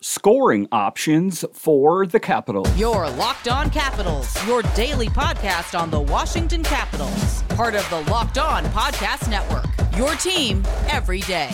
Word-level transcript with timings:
scoring 0.00 0.68
options 0.72 1.44
for 1.52 2.06
the 2.06 2.20
Capitals. 2.20 2.74
Your 2.76 3.08
Locked 3.10 3.48
On 3.48 3.70
Capitals, 3.70 4.46
your 4.46 4.62
daily 4.74 5.08
podcast 5.08 5.78
on 5.78 5.90
the 5.90 6.00
Washington 6.00 6.62
Capitals, 6.62 7.42
part 7.50 7.74
of 7.74 7.88
the 7.90 8.00
Locked 8.10 8.38
On 8.38 8.64
Podcast 8.66 9.28
Network. 9.28 9.66
Your 9.96 10.14
team 10.14 10.62
every 10.88 11.20
day. 11.20 11.50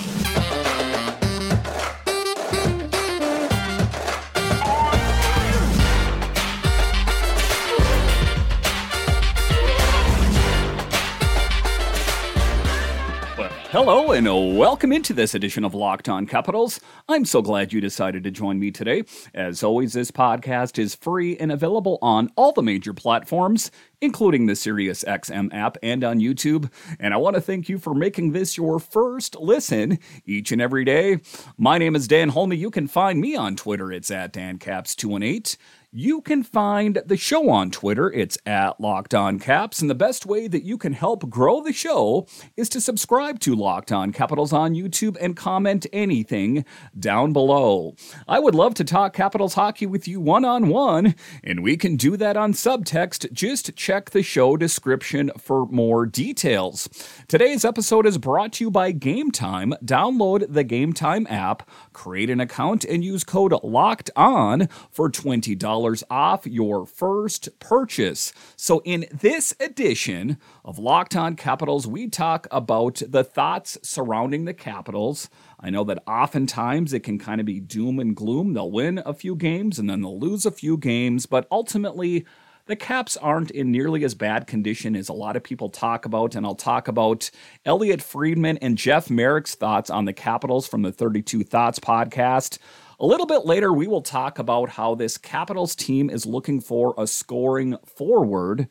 Hello 13.71 14.13
and 14.13 14.27
welcome 14.57 14.93
into 14.93 15.13
this 15.13 15.35
edition 15.35 15.63
of 15.63 15.75
Locked 15.75 16.09
On 16.09 16.25
Capitals. 16.25 16.81
I'm 17.07 17.27
so 17.27 17.43
glad 17.43 17.71
you 17.71 17.83
decided 17.83 18.25
to 18.25 18.31
join 18.31 18.59
me 18.59 18.71
today. 18.71 19.03
As 19.35 19.63
always, 19.63 19.93
this 19.93 20.11
podcast 20.11 20.79
is 20.79 20.95
free 20.95 21.37
and 21.37 21.53
available 21.53 21.99
on 22.01 22.31
all 22.35 22.53
the 22.53 22.63
major 22.63 22.95
platforms, 22.95 23.71
including 24.01 24.47
the 24.47 24.55
SiriusXM 24.55 25.53
app 25.53 25.77
and 25.83 26.03
on 26.03 26.19
YouTube. 26.19 26.73
And 26.99 27.13
I 27.13 27.19
want 27.19 27.35
to 27.35 27.43
thank 27.43 27.69
you 27.69 27.77
for 27.77 27.93
making 27.95 28.33
this 28.33 28.57
your 28.57 28.79
first 28.79 29.37
listen 29.37 29.99
each 30.25 30.51
and 30.51 30.63
every 30.63 30.87
day. 30.87 31.21
My 31.59 31.77
name 31.77 31.95
is 31.95 32.09
Dan 32.09 32.31
Holmi. 32.31 32.57
You 32.57 32.71
can 32.71 32.87
find 32.87 33.21
me 33.21 33.37
on 33.37 33.55
Twitter. 33.55 33.93
It's 33.93 34.11
at 34.11 34.33
DanCaps218. 34.33 35.59
You 35.91 36.21
can 36.21 36.43
find 36.43 37.01
the 37.07 37.17
show 37.17 37.49
on 37.49 37.71
Twitter. 37.71 38.13
It's 38.13 38.37
at 38.45 38.79
Locked 38.79 39.15
On 39.15 39.39
Caps. 39.39 39.81
And 39.81 39.89
the 39.89 39.95
best 39.95 40.27
way 40.27 40.47
that 40.47 40.63
you 40.63 40.77
can 40.77 40.93
help 40.93 41.31
grow 41.31 41.63
the 41.63 41.73
show 41.73 42.27
is 42.59 42.69
to 42.71 42.81
subscribe 42.83 43.41
to 43.41 43.55
Locked 43.55 43.91
On 43.91 44.13
Capitals 44.13 44.53
on 44.53 44.75
YouTube 44.75 45.17
and 45.19 45.35
comment 45.35 45.87
anything 45.91 46.67
down 46.99 47.33
below. 47.33 47.95
I 48.29 48.39
would 48.39 48.55
love 48.55 48.75
to 48.75 48.85
talk 48.85 49.15
Capitals 49.15 49.55
hockey 49.55 49.87
with 49.87 50.07
you 50.07 50.21
one 50.21 50.45
on 50.45 50.69
one, 50.69 51.15
and 51.43 51.63
we 51.63 51.79
can 51.79 51.97
do 51.97 52.19
that 52.19 52.37
on 52.37 52.53
subtext. 52.53 53.33
Just 53.33 53.75
check 53.75 54.11
the 54.11 54.23
show 54.23 54.59
description 54.59 55.31
for 55.39 55.65
more 55.69 56.05
details. 56.05 56.91
Today's 57.29 57.65
episode 57.65 58.07
is 58.07 58.19
brought 58.19 58.53
to 58.55 58.65
you 58.65 58.71
by 58.71 58.93
Game 58.93 59.31
Time. 59.31 59.73
Download 59.83 60.53
the 60.53 60.65
Game 60.65 60.93
Time 60.93 61.27
app, 61.31 61.67
create 61.95 62.29
an 62.29 62.41
account, 62.41 62.85
and 62.85 63.03
use 63.03 63.25
code 63.25 63.55
LOCKED 63.63 64.11
ON 64.17 64.69
for 64.91 65.11
$20 65.11 65.78
off 66.11 66.47
your 66.47 66.87
first 66.87 67.59
purchase. 67.61 68.33
So, 68.57 68.81
in 68.85 69.07
this 69.13 69.55
edition 69.61 70.39
of 70.65 70.79
Locked 70.79 71.17
On 71.17 71.37
Capitals, 71.37 71.87
we 71.87 72.09
talk 72.09 72.47
about 72.51 73.03
the 73.09 73.25
thoughts 73.25 73.79
surrounding 73.83 74.45
the 74.45 74.55
Capitals. 74.55 75.29
I 75.61 75.71
know 75.71 75.85
that 75.85 76.03
oftentimes 76.07 76.93
it 76.93 77.01
can 77.01 77.19
kind 77.19 77.41
of 77.41 77.47
be 77.47 77.61
doom 77.61 77.99
and 77.99 78.15
gloom. 78.15 78.55
They'll 78.55 78.71
win 78.71 79.03
a 79.05 79.15
few 79.15 79.35
games 79.35 79.79
and 79.79 79.89
then 79.89 80.01
they'll 80.01 80.19
lose 80.19 80.45
a 80.45 80.51
few 80.51 80.77
games, 80.77 81.27
but 81.27 81.47
ultimately, 81.51 82.27
the 82.69 82.77
Caps 82.77 83.17
aren't 83.17 83.51
in 83.51 83.73
nearly 83.73 84.05
as 84.05 84.15
bad 84.15 84.47
condition 84.47 84.95
as 84.95 85.09
a 85.09 85.15
lot 85.15 85.37
of 85.37 85.43
people 85.43 85.71
talk 85.71 86.05
about, 86.05 86.35
and 86.35 86.45
I'll 86.45 86.55
talk 86.55 86.87
about 86.87 87.31
Elliotte 87.65 88.03
Friedman 88.03 88.59
and 88.59 88.77
Jeff 88.77 89.09
Marek's 89.09 89.55
thoughts 89.55 89.89
on 89.89 90.05
the 90.05 90.13
Capitals 90.13 90.69
from 90.69 90.83
the 90.83 90.93
32 90.93 91.45
Thoughts 91.45 91.79
podcast. 91.79 92.59
A 93.01 93.07
little 93.07 93.27
bit 93.27 93.47
later, 93.47 93.73
we 93.73 93.87
will 93.87 94.03
talk 94.03 94.41
about 94.41 94.71
how 94.71 94.97
this 94.97 95.17
Capitals 95.17 95.77
team 95.77 96.11
is 96.11 96.27
looking 96.27 96.61
for 96.61 96.95
a 96.99 97.07
scoring 97.07 97.77
forward. 97.87 98.69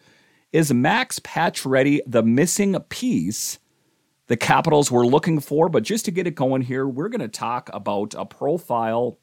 Is 0.52 0.74
Max 0.74 1.20
Pacioretty 1.20 2.02
the 2.06 2.24
missing 2.24 2.78
piece 2.90 3.58
the 4.28 4.36
Capitals 4.36 4.92
were 4.92 5.06
looking 5.06 5.40
for? 5.40 5.70
But 5.70 5.84
just 5.84 6.04
to 6.06 6.12
get 6.12 6.28
it 6.28 6.36
going 6.36 6.64
here, 6.64 6.86
we're 6.86 7.08
going 7.08 7.22
to 7.22 7.30
talk 7.30 7.70
about 7.72 8.16
a 8.18 8.26
profile 8.26 9.18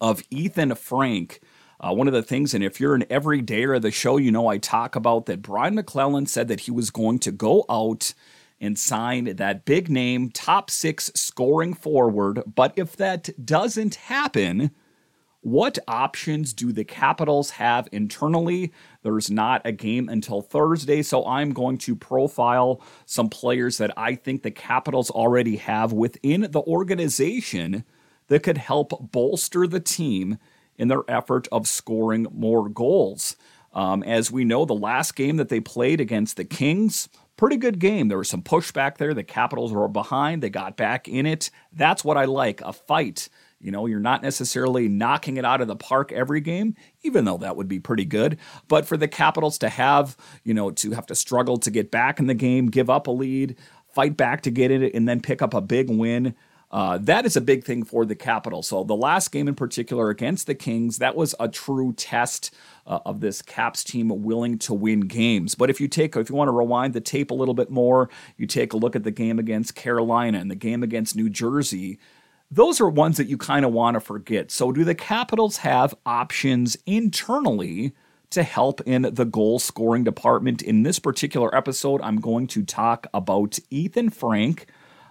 of 0.00 0.22
Ethen 0.30 0.78
Frank. 0.78 1.40
Uh, 1.80 1.92
one 1.92 2.06
of 2.06 2.12
the 2.12 2.22
things, 2.22 2.54
and 2.54 2.62
if 2.62 2.78
you're 2.78 2.94
an 2.94 3.06
everydayer 3.10 3.74
of 3.74 3.82
the 3.82 3.90
show, 3.90 4.16
you 4.16 4.30
know 4.30 4.46
I 4.46 4.58
talk 4.58 4.94
about 4.94 5.26
that 5.26 5.42
Brian 5.42 5.74
MacLellan 5.74 6.26
said 6.26 6.46
that 6.46 6.60
he 6.60 6.70
was 6.70 6.90
going 6.90 7.18
to 7.20 7.32
go 7.32 7.64
out 7.68 8.14
and 8.60 8.78
sign 8.78 9.36
that 9.36 9.64
big 9.64 9.88
name 9.88 10.30
top 10.30 10.70
six 10.70 11.10
scoring 11.14 11.74
forward. 11.74 12.42
But 12.46 12.74
if 12.76 12.96
that 12.96 13.30
doesn't 13.44 13.94
happen, 13.94 14.70
what 15.42 15.78
options 15.88 16.52
do 16.52 16.70
the 16.70 16.84
Capitals 16.84 17.52
have 17.52 17.88
internally? 17.92 18.72
There's 19.02 19.30
not 19.30 19.62
a 19.64 19.72
game 19.72 20.08
until 20.10 20.42
Thursday, 20.42 21.02
so 21.02 21.24
I'm 21.26 21.52
going 21.52 21.78
to 21.78 21.96
profile 21.96 22.82
some 23.06 23.30
players 23.30 23.78
that 23.78 23.96
I 23.96 24.16
think 24.16 24.42
the 24.42 24.50
Capitals 24.50 25.10
already 25.10 25.56
have 25.56 25.92
within 25.94 26.42
the 26.50 26.60
organization 26.60 27.84
that 28.26 28.42
could 28.42 28.58
help 28.58 29.10
bolster 29.12 29.66
the 29.66 29.80
team 29.80 30.36
in 30.76 30.88
their 30.88 31.04
effort 31.08 31.48
of 31.50 31.66
scoring 31.66 32.26
more 32.32 32.68
goals. 32.68 33.36
Um, 33.72 34.02
as 34.02 34.30
we 34.30 34.44
know, 34.44 34.64
the 34.64 34.74
last 34.74 35.16
game 35.16 35.36
that 35.36 35.48
they 35.48 35.60
played 35.60 36.00
against 36.00 36.36
the 36.36 36.44
Kings, 36.44 37.08
pretty 37.40 37.56
good 37.56 37.78
game. 37.78 38.08
There 38.08 38.18
was 38.18 38.28
some 38.28 38.42
pushback 38.42 38.98
there. 38.98 39.14
The 39.14 39.24
Capitals 39.24 39.72
were 39.72 39.88
behind. 39.88 40.42
They 40.42 40.50
got 40.50 40.76
back 40.76 41.08
in 41.08 41.24
it. 41.24 41.50
That's 41.72 42.04
what 42.04 42.18
I 42.18 42.26
like 42.26 42.60
a 42.60 42.70
fight. 42.74 43.30
You 43.58 43.72
know, 43.72 43.86
you're 43.86 43.98
not 43.98 44.22
necessarily 44.22 44.88
knocking 44.88 45.38
it 45.38 45.44
out 45.46 45.62
of 45.62 45.66
the 45.66 45.74
park 45.74 46.12
every 46.12 46.42
game, 46.42 46.74
even 47.02 47.24
though 47.24 47.38
that 47.38 47.56
would 47.56 47.66
be 47.66 47.80
pretty 47.80 48.04
good. 48.04 48.36
But 48.68 48.84
for 48.84 48.98
the 48.98 49.08
Capitals 49.08 49.56
to 49.58 49.70
have, 49.70 50.18
you 50.44 50.52
know, 50.52 50.70
to 50.70 50.90
have 50.90 51.06
to 51.06 51.14
struggle 51.14 51.56
to 51.56 51.70
get 51.70 51.90
back 51.90 52.20
in 52.20 52.26
the 52.26 52.34
game, 52.34 52.66
give 52.66 52.90
up 52.90 53.06
a 53.06 53.10
lead, 53.10 53.56
fight 53.94 54.18
back 54.18 54.42
to 54.42 54.50
get 54.50 54.70
it, 54.70 54.94
and 54.94 55.08
then 55.08 55.22
pick 55.22 55.40
up 55.40 55.54
a 55.54 55.62
big 55.62 55.88
win. 55.88 56.34
Uh, 56.70 56.98
that 56.98 57.24
is 57.24 57.36
a 57.36 57.40
big 57.40 57.64
thing 57.64 57.84
for 57.84 58.04
the 58.04 58.14
Capitals. 58.14 58.68
So 58.68 58.84
the 58.84 58.94
last 58.94 59.32
game 59.32 59.48
in 59.48 59.54
particular 59.54 60.10
against 60.10 60.46
the 60.46 60.54
Kings, 60.54 60.98
that 60.98 61.16
was 61.16 61.34
a 61.40 61.48
true 61.48 61.94
test 61.94 62.54
uh, 62.86 63.00
of 63.04 63.20
this 63.20 63.42
Caps 63.42 63.84
team 63.84 64.08
willing 64.08 64.58
to 64.58 64.74
win 64.74 65.00
games. 65.00 65.54
But 65.54 65.70
if 65.70 65.80
you 65.80 65.88
take, 65.88 66.16
if 66.16 66.28
you 66.28 66.36
want 66.36 66.48
to 66.48 66.52
rewind 66.52 66.94
the 66.94 67.00
tape 67.00 67.30
a 67.30 67.34
little 67.34 67.54
bit 67.54 67.70
more, 67.70 68.08
you 68.36 68.46
take 68.46 68.72
a 68.72 68.76
look 68.76 68.96
at 68.96 69.04
the 69.04 69.10
game 69.10 69.38
against 69.38 69.74
Carolina 69.74 70.38
and 70.38 70.50
the 70.50 70.56
game 70.56 70.82
against 70.82 71.16
New 71.16 71.30
Jersey. 71.30 71.98
Those 72.50 72.80
are 72.80 72.88
ones 72.88 73.16
that 73.16 73.28
you 73.28 73.38
kind 73.38 73.64
of 73.64 73.72
want 73.72 73.94
to 73.94 74.00
forget. 74.00 74.50
So, 74.50 74.72
do 74.72 74.82
the 74.82 74.94
Capitals 74.94 75.58
have 75.58 75.94
options 76.04 76.76
internally 76.84 77.92
to 78.30 78.42
help 78.42 78.80
in 78.82 79.02
the 79.02 79.24
goal 79.24 79.60
scoring 79.60 80.02
department? 80.02 80.60
In 80.60 80.82
this 80.82 80.98
particular 80.98 81.54
episode, 81.54 82.00
I'm 82.02 82.20
going 82.20 82.48
to 82.48 82.64
talk 82.64 83.06
about 83.14 83.52
Ethen 83.70 84.12
Frank 84.12 84.66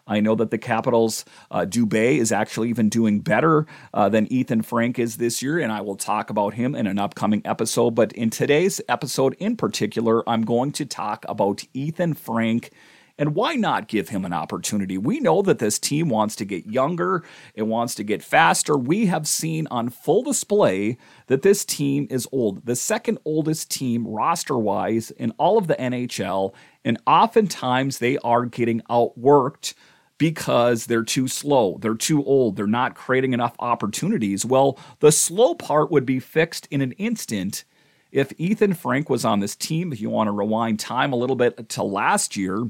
I 0.09 0.19
know 0.19 0.35
that 0.35 0.49
the 0.49 0.57
Capitals, 0.57 1.23
uh, 1.51 1.65
is 1.71 2.31
actually 2.31 2.69
even 2.69 2.89
doing 2.89 3.19
better 3.21 3.67
uh, 3.93 4.09
than 4.09 4.27
Ethen 4.27 4.65
Frank 4.65 4.97
is 4.97 5.17
this 5.17 5.41
year, 5.41 5.59
and 5.59 5.71
I 5.71 5.81
will 5.81 5.95
talk 5.95 6.29
about 6.29 6.55
him 6.55 6.73
in 6.75 6.87
an 6.87 6.97
upcoming 6.97 7.43
episode. 7.45 7.91
But 7.91 8.11
in 8.13 8.31
today's 8.31 8.81
episode 8.89 9.35
in 9.39 9.55
particular, 9.55 10.27
I'm 10.27 10.41
going 10.41 10.71
to 10.73 10.85
talk 10.85 11.25
about 11.29 11.63
Ethen 11.75 12.17
Frank. 12.17 12.71
And 13.19 13.35
why 13.35 13.55
not 13.55 13.89
give 13.89 14.09
him 14.09 14.23
an 14.23 14.31
opportunity? 14.31 14.97
We 14.97 15.19
know 15.19 15.41
that 15.41 15.59
this 15.59 15.77
team 15.77 16.07
wants 16.07 16.37
to 16.37 16.45
get 16.45 16.65
younger, 16.65 17.25
it 17.53 17.63
wants 17.63 17.93
to 17.95 18.03
get 18.03 18.23
faster. 18.23 18.77
We 18.77 19.07
have 19.07 19.27
seen 19.27 19.67
on 19.69 19.89
full 19.89 20.23
display 20.23 20.97
that 21.27 21.41
this 21.41 21.65
team 21.65 22.07
is 22.09 22.29
old, 22.31 22.65
the 22.65 22.77
second 22.77 23.19
oldest 23.25 23.69
team 23.69 24.07
roster 24.07 24.57
wise 24.57 25.11
in 25.11 25.31
all 25.31 25.57
of 25.57 25.67
the 25.67 25.75
NHL. 25.75 26.53
And 26.85 26.97
oftentimes 27.05 27.97
they 27.97 28.17
are 28.19 28.45
getting 28.45 28.81
outworked 28.89 29.73
because 30.19 30.85
they're 30.85 31.01
too 31.01 31.27
slow, 31.27 31.79
they're 31.81 31.95
too 31.95 32.23
old, 32.23 32.55
they're 32.55 32.67
not 32.67 32.93
creating 32.93 33.33
enough 33.33 33.55
opportunities. 33.57 34.45
Well, 34.45 34.77
the 34.99 35.11
slow 35.11 35.55
part 35.55 35.89
would 35.89 36.05
be 36.05 36.19
fixed 36.19 36.67
in 36.69 36.81
an 36.81 36.91
instant 36.93 37.63
if 38.11 38.29
Ethen 38.37 38.75
Frank 38.75 39.09
was 39.09 39.25
on 39.25 39.39
this 39.39 39.55
team. 39.55 39.91
If 39.91 39.99
you 39.99 40.11
want 40.11 40.27
to 40.27 40.31
rewind 40.31 40.79
time 40.79 41.13
a 41.13 41.15
little 41.15 41.35
bit 41.35 41.69
to 41.69 41.83
last 41.83 42.37
year, 42.37 42.69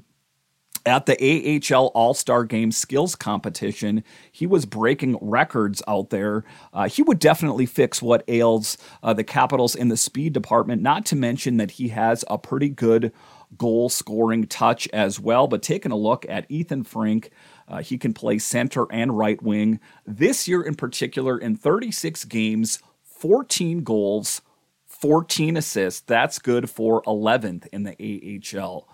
at 0.85 1.05
the 1.05 1.61
AHL 1.73 1.87
All 1.87 2.13
Star 2.13 2.45
Game 2.45 2.71
skills 2.71 3.15
competition, 3.15 4.03
he 4.31 4.47
was 4.47 4.65
breaking 4.65 5.17
records 5.21 5.81
out 5.87 6.09
there. 6.09 6.45
Uh, 6.73 6.87
he 6.87 7.01
would 7.01 7.19
definitely 7.19 7.65
fix 7.65 8.01
what 8.01 8.23
ails 8.27 8.77
uh, 9.03 9.13
the 9.13 9.23
Capitals 9.23 9.75
in 9.75 9.89
the 9.89 9.97
speed 9.97 10.33
department, 10.33 10.81
not 10.81 11.05
to 11.07 11.15
mention 11.15 11.57
that 11.57 11.71
he 11.71 11.89
has 11.89 12.23
a 12.29 12.37
pretty 12.37 12.69
good 12.69 13.11
goal 13.57 13.89
scoring 13.89 14.47
touch 14.47 14.87
as 14.89 15.19
well. 15.19 15.47
But 15.47 15.63
taking 15.63 15.91
a 15.91 15.97
look 15.97 16.25
at 16.29 16.49
Ethen 16.49 16.85
Frank, 16.85 17.31
uh, 17.67 17.81
he 17.81 17.97
can 17.97 18.13
play 18.13 18.39
center 18.39 18.85
and 18.91 19.17
right 19.17 19.41
wing. 19.41 19.79
This 20.05 20.47
year 20.47 20.61
in 20.61 20.75
particular, 20.75 21.37
in 21.37 21.55
36 21.55 22.25
games, 22.25 22.79
14 23.03 23.83
goals, 23.83 24.41
14 24.85 25.57
assists. 25.57 26.01
That's 26.01 26.39
good 26.39 26.69
for 26.69 27.01
11th 27.03 27.67
in 27.71 27.83
the 27.83 28.39
AHL 28.57 28.87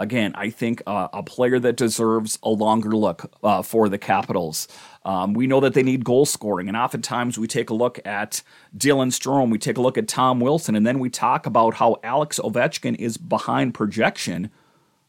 again, 0.00 0.32
I 0.34 0.50
think 0.50 0.82
uh, 0.86 1.08
a 1.12 1.22
player 1.22 1.60
that 1.60 1.76
deserves 1.76 2.38
a 2.42 2.48
longer 2.48 2.90
look 2.90 3.30
uh, 3.44 3.62
for 3.62 3.88
the 3.88 3.98
Capitals. 3.98 4.66
Um, 5.04 5.34
we 5.34 5.46
know 5.46 5.60
that 5.60 5.74
they 5.74 5.82
need 5.82 6.04
goal 6.04 6.26
scoring, 6.26 6.66
and 6.66 6.76
oftentimes 6.76 7.38
we 7.38 7.46
take 7.46 7.70
a 7.70 7.74
look 7.74 8.04
at 8.04 8.42
Dylan 8.76 9.12
Strome, 9.12 9.50
we 9.50 9.58
take 9.58 9.76
a 9.76 9.80
look 9.80 9.98
at 9.98 10.08
Tom 10.08 10.40
Wilson, 10.40 10.74
and 10.74 10.86
then 10.86 10.98
we 10.98 11.10
talk 11.10 11.46
about 11.46 11.74
how 11.74 11.98
Alex 12.02 12.40
Ovechkin 12.42 12.96
is 12.96 13.16
behind 13.16 13.74
projection 13.74 14.50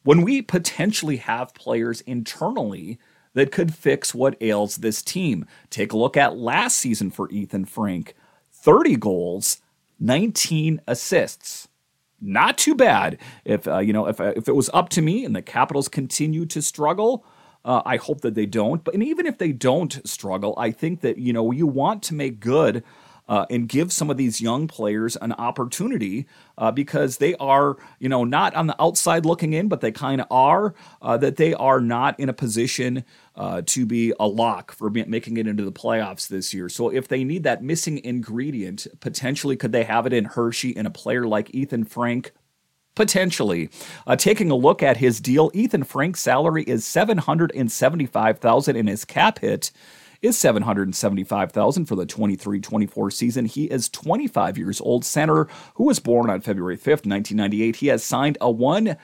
when 0.03 0.21
we 0.21 0.41
potentially 0.41 1.17
have 1.17 1.53
players 1.53 2.01
internally 2.01 2.99
that 3.33 3.51
could 3.51 3.73
fix 3.73 4.13
what 4.13 4.41
ails 4.41 4.77
this 4.77 5.01
team. 5.01 5.45
Take 5.69 5.93
a 5.93 5.97
look 5.97 6.17
at 6.17 6.38
last 6.38 6.77
season 6.77 7.11
for 7.11 7.29
Ethen 7.29 7.67
Frank 7.67 8.13
30 8.51 8.97
goals, 8.97 9.61
19 9.99 10.81
assists. 10.88 11.67
Not 12.21 12.57
too 12.57 12.75
bad. 12.75 13.18
If 13.45 13.68
uh, 13.68 13.79
you 13.79 13.94
know, 13.94 14.07
if 14.07 14.19
if 14.19 14.47
it 14.47 14.56
was 14.56 14.69
up 14.73 14.89
to 14.89 15.01
me 15.01 15.25
and 15.25 15.35
the 15.35 15.41
Capitals 15.41 15.88
continue 15.88 16.45
to 16.45 16.62
struggle, 16.62 17.25
uh, 17.65 17.81
I 17.85 17.97
hope 17.97 18.21
that 18.21 18.35
they 18.35 18.45
don't. 18.45 18.83
But 18.83 18.94
and 18.94 19.03
even 19.03 19.25
if 19.25 19.39
they 19.39 19.51
don't 19.51 20.07
struggle, 20.07 20.53
I 20.57 20.71
think 20.71 21.01
that 21.01 21.18
you 21.18 21.33
know 21.33 21.51
you 21.51 21.65
want 21.65 22.03
to 22.03 22.13
make 22.13 22.39
good 22.39 22.83
uh, 23.27 23.45
and 23.50 23.68
give 23.68 23.91
some 23.91 24.09
of 24.09 24.18
these 24.18 24.41
young 24.41 24.68
players 24.68 25.15
an 25.18 25.31
opportunity 25.33 26.27
uh, 26.57 26.71
because 26.71 27.18
they 27.18 27.35
are, 27.35 27.77
you 28.00 28.09
know, 28.09 28.23
not 28.23 28.53
on 28.56 28.68
the 28.68 28.81
outside 28.81 29.25
looking 29.25 29.53
in, 29.53 29.68
but 29.68 29.81
they 29.81 29.91
kind 29.91 30.21
of 30.21 30.27
are, 30.29 30.73
uh, 31.01 31.18
that 31.18 31.38
they 31.38 31.53
are 31.53 31.79
not 31.79 32.19
in 32.19 32.29
a 32.29 32.33
position 32.33 33.03
uh, 33.35 33.62
to 33.65 33.85
be 33.85 34.13
a 34.19 34.27
lock 34.27 34.71
for 34.71 34.89
making 34.89 35.38
it 35.38 35.47
into 35.47 35.63
the 35.63 35.71
playoffs 35.71 36.27
this 36.27 36.53
year. 36.53 36.68
So 36.68 36.89
if 36.89 37.07
they 37.07 37.23
need 37.23 37.44
that 37.44 37.63
missing 37.63 38.03
ingredient, 38.03 38.88
potentially 39.00 39.56
could 39.56 39.71
they 39.71 39.83
have 39.83 40.06
it 40.06 40.13
in 40.13 40.25
Hershey 40.25 40.75
and 40.75 40.85
a 40.85 40.91
player 40.91 41.25
like 41.27 41.50
Ethen 41.50 41.88
Frank? 41.88 42.33
Potentially. 42.94 43.69
Uh, 44.06 44.17
taking 44.17 44.51
a 44.51 44.56
look 44.56 44.83
at 44.83 44.97
his 44.97 45.21
deal, 45.21 45.50
Ethen 45.51 45.85
Frank's 45.85 46.19
salary 46.19 46.63
is 46.63 46.85
775000 46.85 48.75
in 48.75 48.88
his 48.88 49.06
cap 49.06 49.39
hit 49.39 49.71
is 50.21 50.38
775,000 50.38 51.85
for 51.85 51.95
the 51.95 52.06
23-24 52.06 53.13
season. 53.13 53.45
He 53.45 53.65
is 53.65 53.89
25 53.89 54.57
years 54.57 54.81
old, 54.81 55.03
center 55.03 55.47
who 55.75 55.85
was 55.85 56.00
born 56.00 56.29
on 56.29 56.41
February 56.41 56.77
5th, 56.77 57.06
1998. 57.06 57.77
He 57.77 57.88
has 57.88 58.03
signed 58.03 58.38
a 58.39 58.50
one 58.51 58.97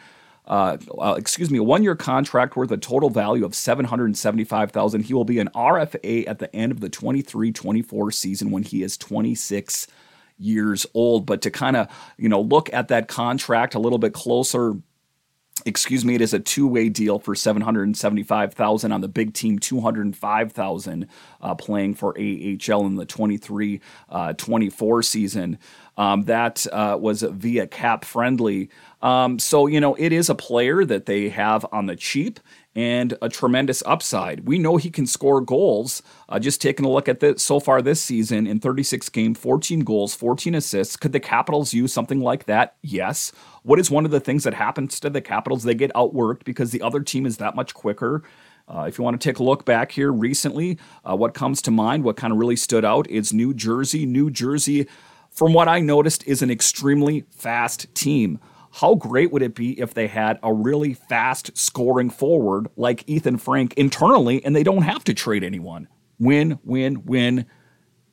uh, 0.48 0.78
uh, 0.98 1.16
excuse 1.18 1.52
me, 1.52 1.58
a 1.58 1.64
one-year 1.64 1.96
contract 1.96 2.56
worth 2.56 2.72
a 2.72 2.78
total 2.78 3.10
value 3.10 3.44
of 3.44 3.54
775,000. 3.54 5.04
He 5.04 5.14
will 5.14 5.26
be 5.26 5.40
an 5.40 5.50
RFA 5.54 6.26
at 6.26 6.40
the 6.40 6.54
end 6.56 6.72
of 6.72 6.80
the 6.80 6.90
23-24 6.90 8.14
season 8.14 8.52
when 8.52 8.64
he 8.64 8.82
is 8.82 8.96
26 8.96 9.88
years 10.40 10.86
old. 10.94 11.26
But 11.26 11.42
to 11.42 11.52
kind 11.52 11.76
of, 11.76 11.88
you 12.18 12.30
know, 12.30 12.40
look 12.40 12.72
at 12.72 12.88
that 12.88 13.10
contract 13.10 13.76
a 13.76 13.80
little 13.80 14.00
bit 14.00 14.14
closer, 14.14 14.76
excuse 15.66 16.06
me, 16.06 16.16
it 16.16 16.22
is 16.22 16.34
a 16.34 16.40
two-way 16.40 16.90
deal 16.90 17.20
for 17.20 17.36
775,000 17.36 18.92
on 18.92 19.02
the 19.02 19.08
big 19.08 19.34
team, 19.34 19.60
205,000 19.60 21.08
uh, 21.42 21.56
playing 21.56 21.94
for 21.96 22.10
AHL 22.18 22.86
in 22.86 22.96
the 22.96 23.06
23-24 23.06 23.80
uh, 24.10 25.02
season. 25.02 25.58
Um, 25.98 26.24
that 26.24 26.66
uh, 26.72 26.98
was 27.00 27.24
via 27.24 27.68
cap 27.68 28.06
friendly. 28.06 28.70
Um, 29.02 29.40
so, 29.40 29.68
you 29.68 29.80
know, 29.80 29.96
it 29.96 30.14
is 30.14 30.30
a 30.30 30.36
player 30.36 30.86
that 30.86 31.06
they 31.06 31.30
have 31.30 31.66
on 31.72 31.88
the 31.88 31.96
cheap 31.96 32.40
and 32.76 33.18
a 33.24 33.30
tremendous 33.30 33.82
upside. 33.88 34.48
We 34.48 34.60
know 34.60 34.78
he 34.78 34.92
can 34.92 35.08
score 35.08 35.42
goals. 35.42 36.04
Uh, 36.30 36.38
just 36.38 36.62
taking 36.62 36.86
a 36.86 36.90
look 36.90 37.10
at 37.10 37.20
this 37.20 37.42
so 37.42 37.60
far 37.60 37.82
this 37.82 38.00
season 38.00 38.46
in 38.46 38.60
36 38.60 39.10
games, 39.10 39.40
14 39.40 39.80
goals, 39.80 40.14
14 40.14 40.54
assists. 40.54 40.96
Could 40.96 41.12
the 41.12 41.20
Capitals 41.20 41.74
use 41.74 41.92
something 41.92 42.22
like 42.22 42.46
that? 42.46 42.76
Yes. 42.84 43.32
What 43.64 43.80
is 43.80 43.90
one 43.90 44.06
of 44.06 44.12
the 44.12 44.20
things 44.20 44.44
that 44.44 44.54
happens 44.54 45.00
to 45.00 45.10
the 45.10 45.22
Capitals? 45.22 45.64
They 45.64 45.74
get 45.74 45.92
outworked 45.94 46.44
because 46.44 46.70
the 46.70 46.84
other 46.84 47.02
team 47.02 47.26
is 47.26 47.38
that 47.38 47.56
much 47.56 47.74
quicker. 47.74 48.22
Uh, 48.68 48.86
if 48.88 48.98
you 48.98 49.04
want 49.04 49.20
to 49.20 49.28
take 49.28 49.40
a 49.40 49.44
look 49.44 49.66
back 49.66 49.92
here 49.92 50.12
recently, 50.12 50.78
uh, 51.04 51.16
what 51.16 51.34
comes 51.34 51.62
to 51.64 51.72
mind, 51.72 52.04
what 52.04 52.18
kind 52.18 52.32
of 52.32 52.38
really 52.38 52.56
stood 52.56 52.86
out 52.86 53.10
is 53.10 53.34
New 53.34 53.54
Jersey. 53.56 54.06
New 54.06 54.30
Jersey, 54.30 54.88
from 55.38 55.54
what 55.54 55.68
I 55.68 55.82
noticed, 55.82 56.26
is 56.26 56.42
an 56.42 56.50
extremely 56.50 57.24
fast 57.30 57.94
team. 57.94 58.40
How 58.72 58.96
great 58.96 59.32
would 59.32 59.44
it 59.44 59.54
be 59.54 59.80
if 59.80 59.94
they 59.94 60.08
had 60.08 60.40
a 60.42 60.52
really 60.52 60.96
fast 60.96 61.56
scoring 61.56 62.10
forward 62.10 62.70
like 62.76 63.06
Ethen 63.06 63.40
Frank 63.40 63.76
internally 63.76 64.44
and 64.44 64.56
they 64.56 64.64
don't 64.64 64.82
have 64.82 65.04
to 65.04 65.14
trade 65.14 65.44
anyone? 65.44 65.90
Win, 66.18 66.58
win, 66.64 67.06
win. 67.06 67.46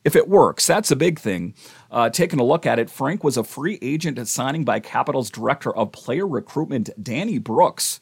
If 0.05 0.15
it 0.15 0.29
works, 0.29 0.67
that's 0.67 0.91
a 0.91 0.97
big 0.97 1.19
thing. 1.19 1.55
Uh, 1.91 2.11
taking 2.11 2.41
a 2.41 2.45
look 2.45 2.67
at 2.67 2.79
it, 2.79 2.91
Frank 2.91 3.25
was 3.25 3.39
a 3.39 3.45
free 3.45 3.79
agent 3.81 4.29
signing 4.29 4.63
by 4.63 4.79
Capitals 4.79 5.31
director 5.31 5.75
of 5.75 5.93
player 5.93 6.29
recruitment, 6.29 6.91
Danny 7.03 7.39
Brooks, 7.39 8.01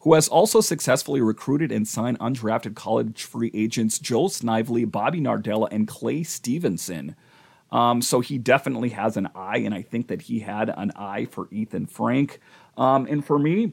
who 0.00 0.14
has 0.14 0.26
also 0.26 0.60
successfully 0.60 1.20
recruited 1.20 1.70
and 1.70 1.86
signed 1.86 2.18
undrafted 2.18 2.74
college 2.74 3.22
free 3.22 3.52
agents 3.54 4.00
Joe 4.00 4.26
Snively, 4.26 4.84
Bobby 4.84 5.20
Nardella, 5.20 5.68
and 5.70 5.86
Clay 5.86 6.24
Stevenson. 6.24 7.14
Um, 7.72 8.02
so 8.02 8.20
he 8.20 8.38
definitely 8.38 8.90
has 8.90 9.16
an 9.16 9.28
eye, 9.34 9.58
and 9.58 9.74
I 9.74 9.82
think 9.82 10.08
that 10.08 10.22
he 10.22 10.40
had 10.40 10.72
an 10.76 10.92
eye 10.94 11.26
for 11.26 11.46
Ethen 11.46 11.90
Frank. 11.90 12.38
Um, 12.76 13.06
and 13.06 13.24
for 13.24 13.38
me, 13.38 13.72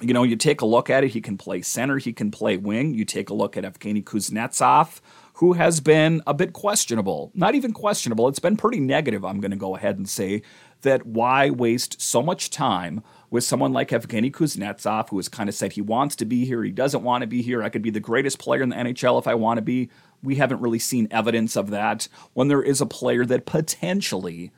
you 0.00 0.12
know, 0.12 0.24
you 0.24 0.34
take 0.34 0.60
a 0.60 0.66
look 0.66 0.90
at 0.90 1.04
it, 1.04 1.10
he 1.10 1.20
can 1.20 1.38
play 1.38 1.62
center, 1.62 1.98
he 1.98 2.12
can 2.12 2.30
play 2.30 2.56
wing. 2.56 2.94
You 2.94 3.04
take 3.04 3.30
a 3.30 3.34
look 3.34 3.56
at 3.56 3.64
Evgeny 3.64 4.02
Kuznetsov, 4.02 5.00
who 5.34 5.52
has 5.52 5.80
been 5.80 6.20
a 6.26 6.34
bit 6.34 6.52
questionable. 6.52 7.30
Not 7.34 7.54
even 7.54 7.72
questionable, 7.72 8.26
it's 8.26 8.40
been 8.40 8.56
pretty 8.56 8.80
negative, 8.80 9.24
I'm 9.24 9.40
going 9.40 9.52
to 9.52 9.56
go 9.56 9.76
ahead 9.76 9.96
and 9.96 10.08
say 10.08 10.42
that 10.82 11.06
why 11.06 11.50
waste 11.50 12.00
so 12.00 12.22
much 12.22 12.50
time 12.50 13.02
with 13.34 13.42
someone 13.42 13.72
like 13.72 13.88
Evgeny 13.88 14.30
Kuznetsov, 14.30 15.08
who 15.08 15.16
has 15.16 15.28
kind 15.28 15.48
of 15.48 15.56
said 15.56 15.72
he 15.72 15.82
wants 15.82 16.14
to 16.14 16.24
be 16.24 16.44
here, 16.44 16.62
he 16.62 16.70
doesn't 16.70 17.02
want 17.02 17.22
to 17.22 17.26
be 17.26 17.42
here. 17.42 17.64
I 17.64 17.68
could 17.68 17.82
be 17.82 17.90
the 17.90 17.98
greatest 17.98 18.38
player 18.38 18.62
in 18.62 18.68
the 18.68 18.76
NHL 18.76 19.18
if 19.18 19.26
I 19.26 19.34
want 19.34 19.58
to 19.58 19.62
be 19.62 19.90
we 20.22 20.36
haven't 20.36 20.60
really 20.60 20.78
seen 20.78 21.08
evidence 21.10 21.56
of 21.56 21.70
that 21.70 22.06
when 22.32 22.46
there 22.46 22.62
is 22.62 22.80
a 22.80 22.86
player 22.86 23.26
that 23.26 23.44
potentially, 23.44 24.52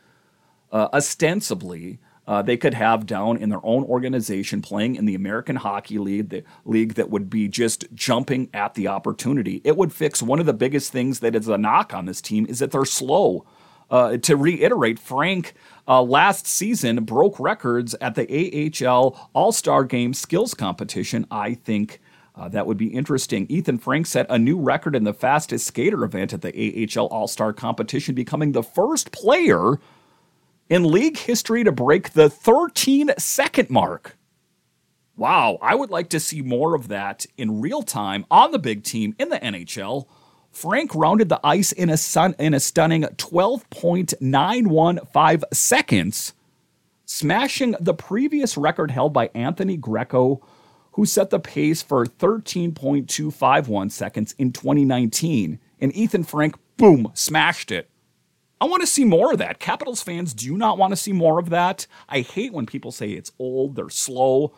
uh, 0.70 0.88
ostensibly, 0.92 2.00
uh, 2.26 2.42
they 2.42 2.58
could 2.58 2.74
have 2.74 3.06
down 3.06 3.38
in 3.38 3.48
their 3.48 3.64
own 3.64 3.82
organization 3.84 4.60
playing 4.60 4.96
in 4.96 5.06
the 5.06 5.14
American 5.14 5.56
Hockey 5.56 5.96
League, 5.96 6.28
the 6.28 6.44
league 6.66 6.96
that 6.96 7.08
would 7.08 7.30
be 7.30 7.48
just 7.48 7.86
jumping 7.94 8.50
at 8.52 8.74
the 8.74 8.88
opportunity. 8.88 9.62
It 9.64 9.78
would 9.78 9.90
fix 9.90 10.22
one 10.22 10.38
of 10.38 10.44
the 10.44 10.52
biggest 10.52 10.92
things 10.92 11.20
that 11.20 11.34
is 11.34 11.48
a 11.48 11.56
knock 11.56 11.94
on 11.94 12.04
this 12.04 12.20
team 12.20 12.44
is 12.46 12.58
that 12.58 12.72
they're 12.72 12.84
slow. 12.84 13.46
Uh, 13.90 14.16
to 14.16 14.36
reiterate, 14.36 14.98
Frank 14.98 15.54
uh, 15.86 16.02
last 16.02 16.46
season 16.46 17.04
broke 17.04 17.38
records 17.38 17.94
at 18.00 18.14
the 18.14 18.72
AHL 18.84 19.30
All 19.32 19.52
Star 19.52 19.84
Game 19.84 20.12
skills 20.12 20.54
competition. 20.54 21.26
I 21.30 21.54
think 21.54 22.00
uh, 22.34 22.48
that 22.48 22.66
would 22.66 22.76
be 22.76 22.88
interesting. 22.88 23.46
Ethen 23.46 23.80
Frank 23.80 24.06
set 24.06 24.26
a 24.28 24.38
new 24.38 24.58
record 24.58 24.96
in 24.96 25.04
the 25.04 25.14
fastest 25.14 25.66
skater 25.66 26.04
event 26.04 26.32
at 26.32 26.42
the 26.42 26.88
AHL 26.96 27.06
All 27.06 27.28
Star 27.28 27.52
competition, 27.52 28.14
becoming 28.14 28.52
the 28.52 28.62
first 28.62 29.12
player 29.12 29.78
in 30.68 30.90
league 30.90 31.16
history 31.16 31.62
to 31.64 31.72
break 31.72 32.12
the 32.12 32.28
13 32.28 33.12
second 33.18 33.70
mark. 33.70 34.16
Wow, 35.16 35.58
I 35.62 35.74
would 35.74 35.90
like 35.90 36.10
to 36.10 36.20
see 36.20 36.42
more 36.42 36.74
of 36.74 36.88
that 36.88 37.24
in 37.38 37.60
real 37.60 37.82
time 37.82 38.26
on 38.30 38.50
the 38.50 38.58
big 38.58 38.82
team 38.82 39.14
in 39.18 39.30
the 39.30 39.38
NHL. 39.38 40.06
Frank 40.56 40.92
rounded 40.94 41.28
the 41.28 41.38
ice 41.44 41.70
in 41.70 41.90
a, 41.90 41.98
sun, 41.98 42.34
in 42.38 42.54
a 42.54 42.60
stunning 42.60 43.02
12.915 43.02 45.42
seconds, 45.52 46.32
smashing 47.04 47.76
the 47.78 47.92
previous 47.92 48.56
record 48.56 48.90
held 48.90 49.12
by 49.12 49.28
Anthony 49.34 49.76
Greco 49.76 50.40
who 50.92 51.04
set 51.04 51.28
the 51.28 51.38
pace 51.38 51.82
for 51.82 52.06
13.251 52.06 53.90
seconds 53.90 54.34
in 54.38 54.50
2019. 54.50 55.58
And 55.78 55.92
Ethen 55.92 56.26
Frank, 56.26 56.56
boom, 56.78 57.12
smashed 57.12 57.70
it. 57.70 57.90
I 58.58 58.64
want 58.64 58.80
to 58.80 58.86
see 58.86 59.04
more 59.04 59.32
of 59.32 59.38
that. 59.38 59.58
Capitals 59.58 60.02
fans 60.02 60.32
do 60.32 60.56
not 60.56 60.78
want 60.78 60.92
to 60.92 60.96
see 60.96 61.12
more 61.12 61.38
of 61.38 61.50
that. 61.50 61.86
I 62.08 62.20
hate 62.20 62.54
when 62.54 62.64
people 62.64 62.92
say 62.92 63.10
it's 63.10 63.32
old, 63.38 63.76
they're 63.76 63.90
slow. 63.90 64.54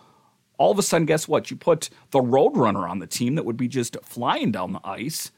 All 0.59 0.71
of 0.71 0.79
a 0.79 0.83
sudden, 0.85 1.07
guess 1.07 1.27
what? 1.27 1.51
You 1.51 1.57
put 1.57 1.91
the 2.13 2.21
Roadrunner 2.21 2.89
on 2.89 3.01
the 3.01 3.09
team 3.09 3.35
that 3.35 3.45
would 3.45 3.57
be 3.57 3.67
just 3.67 3.97
flying 4.05 4.53
down 4.53 4.73
the 4.73 4.81
ice. 4.85 5.33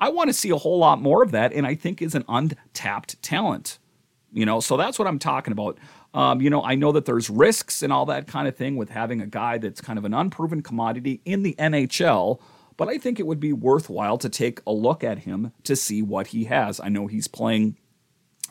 I 0.00 0.10
want 0.10 0.28
to 0.28 0.34
see 0.34 0.50
a 0.50 0.56
whole 0.56 0.78
lot 0.78 1.00
more 1.00 1.22
of 1.22 1.30
that, 1.30 1.52
and 1.52 1.66
I 1.66 1.74
think 1.74 2.02
is 2.02 2.14
an 2.14 2.24
untapped 2.28 3.22
talent. 3.22 3.78
You 4.32 4.44
know, 4.44 4.60
so 4.60 4.76
that's 4.76 4.98
what 4.98 5.08
I'm 5.08 5.18
talking 5.18 5.52
about. 5.52 5.78
Um, 6.12 6.40
you 6.40 6.50
know, 6.50 6.62
I 6.62 6.74
know 6.74 6.92
that 6.92 7.04
there's 7.04 7.30
risks 7.30 7.82
and 7.82 7.92
all 7.92 8.06
that 8.06 8.26
kind 8.26 8.48
of 8.48 8.56
thing 8.56 8.76
with 8.76 8.90
having 8.90 9.20
a 9.20 9.26
guy 9.26 9.58
that's 9.58 9.80
kind 9.80 9.98
of 9.98 10.04
an 10.04 10.14
unproven 10.14 10.62
commodity 10.62 11.20
in 11.24 11.42
the 11.42 11.54
NHL, 11.58 12.40
but 12.76 12.88
I 12.88 12.98
think 12.98 13.18
it 13.18 13.26
would 13.26 13.40
be 13.40 13.52
worthwhile 13.52 14.18
to 14.18 14.28
take 14.28 14.60
a 14.66 14.72
look 14.72 15.02
at 15.04 15.20
him 15.20 15.52
to 15.64 15.76
see 15.76 16.02
what 16.02 16.28
he 16.28 16.44
has. 16.44 16.80
I 16.80 16.88
know 16.88 17.06
he's 17.06 17.28
playing 17.28 17.76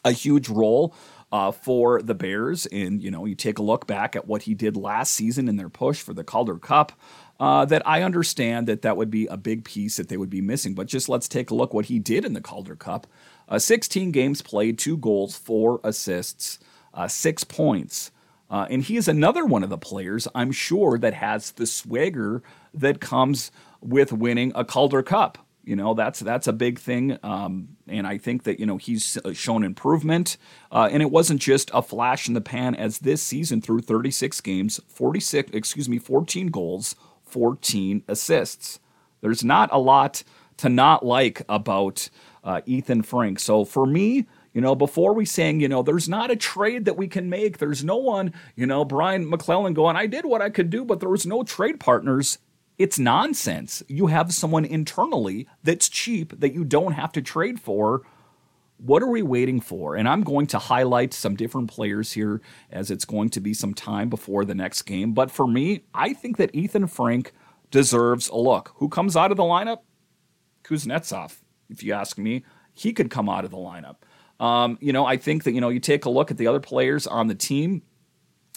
a 0.03 0.11
huge 0.11 0.49
role 0.49 0.93
uh, 1.31 1.51
for 1.51 2.01
the 2.01 2.15
Bears, 2.15 2.65
and 2.67 3.01
you 3.01 3.11
know, 3.11 3.25
you 3.25 3.35
take 3.35 3.59
a 3.59 3.63
look 3.63 3.87
back 3.87 4.15
at 4.15 4.27
what 4.27 4.43
he 4.43 4.53
did 4.53 4.77
last 4.77 5.13
season 5.13 5.47
in 5.47 5.57
their 5.57 5.69
push 5.69 6.01
for 6.01 6.13
the 6.13 6.23
Calder 6.23 6.57
Cup. 6.57 6.93
Uh, 7.37 7.65
that 7.65 7.85
I 7.85 8.01
understand 8.01 8.65
that 8.67 8.81
that 8.83 8.95
would 8.95 9.11
be 9.11 9.27
a 9.27 9.35
big 9.35 9.65
piece 9.65 9.97
that 9.97 10.07
they 10.07 10.15
would 10.15 10.29
be 10.29 10.39
missing. 10.39 10.73
But 10.73 10.87
just 10.87 11.09
let's 11.09 11.27
take 11.27 11.51
a 11.51 11.55
look 11.55 11.73
what 11.73 11.87
he 11.87 11.99
did 11.99 12.23
in 12.23 12.31
the 12.31 12.39
Calder 12.39 12.77
Cup. 12.77 13.07
Uh, 13.49 13.59
16 13.59 14.11
games 14.11 14.41
played, 14.41 14.79
two 14.79 14.95
goals, 14.95 15.35
four 15.35 15.81
assists 15.83 16.59
uh, 16.95 17.07
six 17.07 17.43
points. 17.43 18.11
Uh, 18.49 18.67
and 18.69 18.83
he 18.83 18.95
is 18.95 19.07
another 19.07 19.45
one 19.45 19.63
of 19.63 19.69
the 19.69 19.77
players, 19.77 20.27
I'm 20.33 20.51
sure, 20.51 20.97
that 20.99 21.13
has 21.13 21.51
the 21.51 21.65
swagger 21.65 22.41
that 22.73 23.01
comes 23.01 23.51
with 23.81 24.13
winning 24.13 24.51
a 24.55 24.63
Calder 24.63 25.03
Cup. 25.03 25.37
You 25.63 25.75
know, 25.75 25.95
that's 25.95 26.19
that's 26.19 26.45
a 26.45 26.53
big 26.53 26.77
thing, 26.77 27.17
um, 27.23 27.69
and 27.87 28.05
I 28.05 28.19
think 28.19 28.43
that 28.43 28.59
you 28.59 28.67
know 28.67 28.77
he's 28.77 29.17
uh, 29.25 29.33
shown 29.33 29.63
improvement. 29.63 30.37
Uh, 30.71 30.89
and 30.91 31.01
it 31.01 31.09
wasn't 31.09 31.41
just 31.41 31.71
a 31.73 31.81
flash 31.81 32.27
in 32.27 32.35
the 32.35 32.41
pan, 32.41 32.75
as 32.75 32.99
this 32.99 33.23
season 33.23 33.61
through 33.61 33.81
36 33.81 34.41
games, 34.41 34.79
46, 34.87 35.49
excuse 35.53 35.89
me, 35.89 35.97
14 35.97 36.47
goals, 36.49 36.95
14 37.25 38.03
assists. 38.07 38.79
There's 39.21 39.43
not 39.43 39.69
a 39.71 39.79
lot 39.79 40.23
to 40.57 40.69
not 40.69 41.05
like 41.05 41.41
about 41.49 42.09
uh, 42.43 42.61
Ethen 42.67 43.05
Frank. 43.05 43.39
So 43.39 43.65
for 43.65 43.85
me, 43.85 44.25
you 44.53 44.61
know, 44.61 44.75
before 44.75 45.13
we 45.13 45.25
saying, 45.25 45.59
you 45.59 45.67
know, 45.67 45.81
there's 45.81 46.07
not 46.07 46.31
a 46.31 46.35
trade 46.35 46.85
that 46.85 46.95
we 46.95 47.07
can 47.07 47.29
make. 47.29 47.57
There's 47.57 47.83
no 47.83 47.97
one, 47.97 48.33
you 48.55 48.65
know, 48.65 48.85
Brian 48.85 49.29
MacLellan 49.29 49.73
going, 49.73 49.97
I 49.97 50.07
did 50.07 50.25
what 50.25 50.41
I 50.41 50.49
could 50.49 50.69
do, 50.69 50.85
but 50.85 51.01
there 51.01 51.09
was 51.09 51.25
no 51.25 51.43
trade 51.43 51.79
partners. 51.79 52.37
It's 52.77 52.97
nonsense. 52.97 53.83
You 53.87 54.07
have 54.07 54.33
someone 54.33 54.63
internally 54.63 55.47
that's 55.63 55.89
cheap 55.89 56.39
that 56.39 56.53
you 56.53 56.63
don't 56.63 56.93
have 56.93 57.11
to 57.13 57.21
trade 57.21 57.59
for. 57.59 58.03
What 58.77 59.01
are 59.01 59.09
we 59.09 59.21
waiting 59.21 59.61
for? 59.61 59.95
And 59.95 60.07
I'm 60.07 60.21
going 60.21 60.47
to 60.47 60.59
highlight 60.59 61.13
some 61.13 61.35
different 61.35 61.69
players 61.69 62.11
here 62.11 62.41
as 62.71 62.91
it's 62.91 63.05
going 63.05 63.29
to 63.29 63.39
be 63.39 63.53
some 63.53 63.73
time 63.73 64.09
before 64.09 64.43
the 64.43 64.55
next 64.55 64.83
game. 64.83 65.13
But 65.13 65.31
for 65.31 65.47
me, 65.47 65.85
I 65.93 66.13
think 66.13 66.37
that 66.37 66.51
Ethen 66.53 66.89
Frank 66.89 67.31
deserves 67.71 68.29
a 68.29 68.35
look. 68.35 68.73
Who 68.77 68.89
comes 68.89 69.15
out 69.15 69.31
of 69.31 69.37
the 69.37 69.43
lineup? 69.43 69.79
Kuznetsov, 70.63 71.37
if 71.69 71.83
you 71.83 71.93
ask 71.93 72.17
me. 72.17 72.43
He 72.73 72.91
could 72.91 73.09
come 73.09 73.29
out 73.29 73.45
of 73.45 73.51
the 73.51 73.57
lineup. 73.57 73.97
Um, 74.39 74.77
you 74.81 74.91
know, 74.91 75.05
I 75.05 75.17
think 75.17 75.43
that 75.45 75.53
you 75.53 75.61
know 75.61 75.69
you 75.69 75.79
take 75.79 76.05
a 76.05 76.09
look 76.09 76.29
at 76.29 76.37
the 76.37 76.47
other 76.47 76.59
players 76.59 77.07
on 77.07 77.27
the 77.27 77.35
team, 77.35 77.83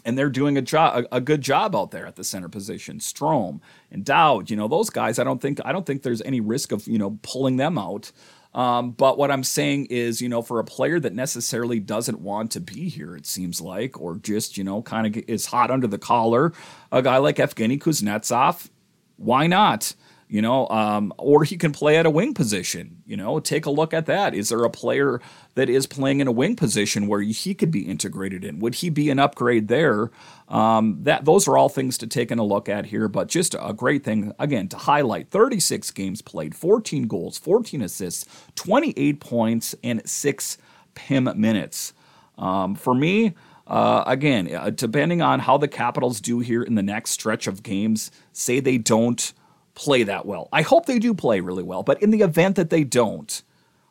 and 0.05 0.19
they're 0.19 0.31
doing 0.31 0.57
a 0.57 0.63
job, 0.63 1.05
a, 1.13 1.17
a, 1.17 1.21
good 1.21 1.41
job 1.41 1.77
out 1.77 1.93
there 1.93 2.07
at 2.07 2.17
the 2.17 2.25
center 2.25 2.49
position. 2.49 2.99
Strome 2.99 3.61
and 3.91 4.05
Dowd, 4.05 4.51
you 4.51 4.57
know, 4.57 4.67
those 4.67 4.91
guys. 4.91 5.19
I 5.19 5.25
don't 5.25 5.41
think 5.41 5.61
I 5.65 5.71
don't 5.71 5.87
think 5.87 6.03
there's 6.03 6.23
any 6.23 6.41
risk 6.41 6.73
of 6.73 6.87
you 6.89 6.99
know 6.99 7.19
pulling 7.23 7.57
them 7.57 7.79
out. 7.79 8.11
Um, 8.55 8.93
but 8.93 9.19
what 9.19 9.31
I'm 9.31 9.45
saying 9.45 9.87
is, 9.87 10.21
you 10.21 10.29
know, 10.29 10.43
for 10.43 10.59
a 10.59 10.65
player 10.65 10.99
that 11.01 11.15
necessarily 11.15 11.81
doesn't 11.81 12.21
want 12.21 12.51
to 12.53 12.61
be 12.61 12.89
here, 12.89 13.15
it 13.15 13.27
seems 13.27 13.61
like, 13.61 14.01
or 14.01 14.17
just 14.17 14.57
you 14.57 14.65
know, 14.65 14.83
kind 14.83 15.07
of 15.07 15.23
is 15.29 15.47
hot 15.47 15.71
under 15.71 15.87
the 15.87 15.99
collar, 15.99 16.53
a 16.91 17.03
guy 17.03 17.19
like 17.19 17.37
Evgeny 17.37 17.79
Kuznetsov, 17.79 18.71
why 19.17 19.47
not? 19.47 19.95
You 20.29 20.43
know, 20.43 20.69
um, 20.69 21.13
or 21.17 21.43
he 21.45 21.57
can 21.57 21.73
play 21.73 21.97
at 21.97 22.05
a 22.05 22.11
wing 22.11 22.35
position. 22.35 23.03
You 23.07 23.17
know, 23.17 23.41
take 23.41 23.65
a 23.65 23.71
look 23.71 23.95
at 23.95 24.07
that. 24.07 24.35
Is 24.35 24.51
there 24.51 24.63
a 24.65 24.71
player 24.71 25.21
that 25.55 25.71
is 25.71 25.87
playing 25.87 26.21
in 26.21 26.29
a 26.29 26.33
wing 26.33 26.55
position 26.55 27.07
where 27.07 27.21
he 27.21 27.55
could 27.55 27.71
be 27.71 27.89
integrated 27.89 28.45
in? 28.45 28.59
Would 28.59 28.77
he 28.77 28.91
be 28.91 29.09
an 29.09 29.19
upgrade 29.19 29.69
there? 29.69 30.11
Um, 30.49 30.99
that 31.03 31.25
those 31.25 31.49
are 31.49 31.57
all 31.57 31.71
things 31.71 31.97
to 31.99 32.07
take 32.07 32.31
a 32.31 32.35
look 32.35 32.69
at 32.69 32.87
here. 32.87 33.09
But 33.09 33.29
just 33.29 33.57
a 33.59 33.73
great 33.73 34.05
thing 34.05 34.33
again 34.39 34.69
to 34.69 34.77
highlight: 34.77 35.31
36 35.31 35.91
games 35.93 36.21
played, 36.21 36.55
14 36.55 37.07
goals, 37.07 37.39
14 37.39 37.81
assists, 37.83 38.27
28 38.55 39.21
points, 39.21 39.75
and 39.83 40.07
six 40.09 40.59
PIM 40.95 41.31
minutes. 41.37 41.95
Um, 42.37 42.75
for 42.75 42.95
me. 42.95 43.35
Uh, 43.67 44.03
again, 44.07 44.55
uh, 44.55 44.71
depending 44.71 45.21
on 45.21 45.41
how 45.41 45.59
the 45.59 45.69
Capitals 45.69 46.23
do 46.23 46.39
here 46.39 46.63
in 46.63 46.75
the 46.75 46.83
next 46.83 47.11
stretch 47.11 47.47
of 47.47 47.63
games, 47.63 48.11
say 48.33 48.61
they 48.61 48.79
don't 48.79 49.35
play 49.79 50.03
that 50.03 50.27
well. 50.27 50.49
I 50.53 50.63
hope 50.63 50.87
they 50.87 50.99
do 50.99 51.15
play 51.15 51.39
really 51.39 51.63
well, 51.63 51.85
but 51.85 52.03
in 52.03 52.11
the 52.11 52.23
event 52.23 52.57
that 52.57 52.69
they 52.69 52.83
don't, 52.83 53.43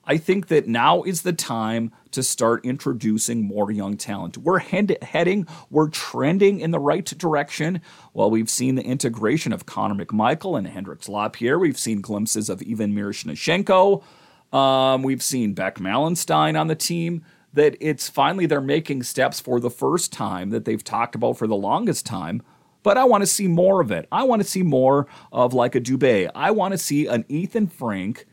I 0.03 0.17
think 0.17 0.47
that 0.47 0.67
now 0.67 1.03
is 1.03 1.21
the 1.21 1.31
time 1.31 1.93
to 2.11 2.21
start 2.23 2.65
introducing 2.65 3.47
more 3.47 3.71
young 3.71 3.95
talent. 3.95 4.37
We're 4.37 4.59
head- 4.59 4.97
heading, 5.01 5.47
we're 5.69 5.89
trending 5.89 6.59
in 6.59 6.71
the 6.71 6.79
right 6.79 7.05
direction. 7.05 7.81
Well, 8.13 8.29
we've 8.29 8.49
seen 8.49 8.75
the 8.75 8.83
integration 8.83 9.53
of 9.53 9.65
Connor 9.65 10.05
McMichael 10.05 10.57
and 10.57 10.67
Hendrix 10.67 11.07
Lapierre. 11.07 11.57
We've 11.57 11.79
seen 11.79 12.01
glimpses 12.01 12.49
of 12.49 12.61
Ivan 12.69 12.93
Miroshnichenko. 12.93 14.03
Um, 14.53 15.03
we've 15.03 15.23
seen 15.23 15.53
Beck 15.53 15.75
Malenstyn 15.75 16.59
on 16.59 16.67
the 16.67 16.75
team. 16.75 17.23
That 17.53 17.77
it's 17.79 18.07
finally 18.09 18.45
they're 18.45 18.61
making 18.61 19.03
steps 19.03 19.39
for 19.39 19.59
the 19.59 19.69
first 19.69 20.11
time 20.13 20.51
that 20.51 20.65
they've 20.65 20.83
talked 20.83 21.15
about 21.15 21.37
for 21.37 21.47
the 21.47 21.55
longest 21.55 22.05
time 22.05 22.43
but 22.87 22.97
I 22.97 23.03
want 23.03 23.21
to 23.21 23.27
see 23.27 23.49
more 23.49 23.81
of 23.81 23.91
it. 23.91 24.07
I 24.13 24.23
want 24.23 24.41
to 24.41 24.47
see 24.47 24.63
more 24.63 25.07
of 25.33 25.53
like 25.53 25.75
a 25.75 25.81
Dubé. 25.81 26.31
I 26.33 26.51
want 26.51 26.71
to 26.71 26.77
see 26.77 27.05
an 27.05 27.25
Ethen 27.25 27.69
Frank 27.69 28.25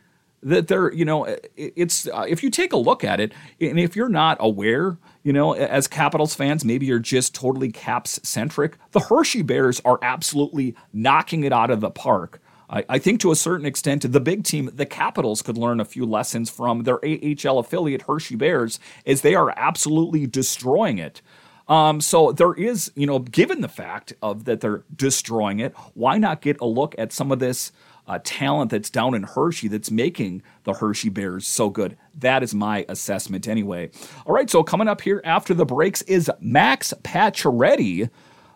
that 0.44 0.68
they're, 0.68 0.92
you 0.92 1.04
know, 1.04 1.24
it's 1.56 2.06
uh, 2.06 2.24
if 2.28 2.44
you 2.44 2.50
take 2.50 2.72
a 2.72 2.76
look 2.76 3.02
at 3.02 3.18
it, 3.18 3.32
and 3.60 3.80
if 3.80 3.96
you're 3.96 4.08
not 4.08 4.36
aware, 4.38 4.96
you 5.24 5.32
know, 5.32 5.54
as 5.54 5.88
Capitals 5.88 6.36
fans, 6.36 6.64
maybe 6.64 6.86
you're 6.86 7.00
just 7.00 7.34
totally 7.34 7.72
Caps 7.72 8.20
centric. 8.22 8.78
The 8.92 9.00
Hershey 9.00 9.42
Bears 9.42 9.80
are 9.84 9.98
absolutely 10.02 10.76
knocking 10.92 11.42
it 11.42 11.52
out 11.52 11.72
of 11.72 11.80
the 11.80 11.90
park. 11.90 12.40
I, 12.70 12.84
I 12.88 12.98
think 13.00 13.18
to 13.22 13.32
a 13.32 13.36
certain 13.36 13.66
extent, 13.66 14.10
the 14.12 14.20
big 14.20 14.44
team, 14.44 14.70
the 14.72 14.86
Capitals, 14.86 15.42
could 15.42 15.58
learn 15.58 15.80
a 15.80 15.84
few 15.84 16.06
lessons 16.06 16.48
from 16.48 16.84
their 16.84 17.00
AHL 17.04 17.58
affiliate 17.58 18.02
Hershey 18.02 18.36
Bears, 18.36 18.78
as 19.04 19.22
they 19.22 19.34
are 19.34 19.52
absolutely 19.56 20.28
destroying 20.28 20.98
it. 20.98 21.22
Um, 21.66 22.00
so 22.00 22.32
there 22.32 22.52
is, 22.52 22.92
you 22.94 23.06
know, 23.06 23.18
given 23.18 23.60
the 23.60 23.68
fact 23.68 24.12
of 24.20 24.44
that 24.44 24.60
they're 24.60 24.84
destroying 24.94 25.60
it, 25.60 25.74
why 25.94 26.18
not 26.18 26.42
get 26.42 26.60
a 26.60 26.66
look 26.66 26.94
at 26.98 27.12
some 27.12 27.32
of 27.32 27.38
this 27.38 27.72
uh, 28.06 28.18
talent 28.22 28.70
that's 28.70 28.90
down 28.90 29.14
in 29.14 29.22
Hershey 29.22 29.68
that's 29.68 29.90
making 29.90 30.42
the 30.64 30.74
Hershey 30.74 31.08
Bears 31.08 31.46
so 31.46 31.70
good? 31.70 31.96
That 32.18 32.42
is 32.42 32.54
my 32.54 32.84
assessment 32.88 33.48
anyway. 33.48 33.90
All 34.26 34.34
right, 34.34 34.50
so 34.50 34.62
coming 34.62 34.88
up 34.88 35.00
here 35.00 35.22
after 35.24 35.54
the 35.54 35.64
breaks 35.64 36.02
is 36.02 36.30
Max 36.38 36.92
Pacioretty, 37.02 38.10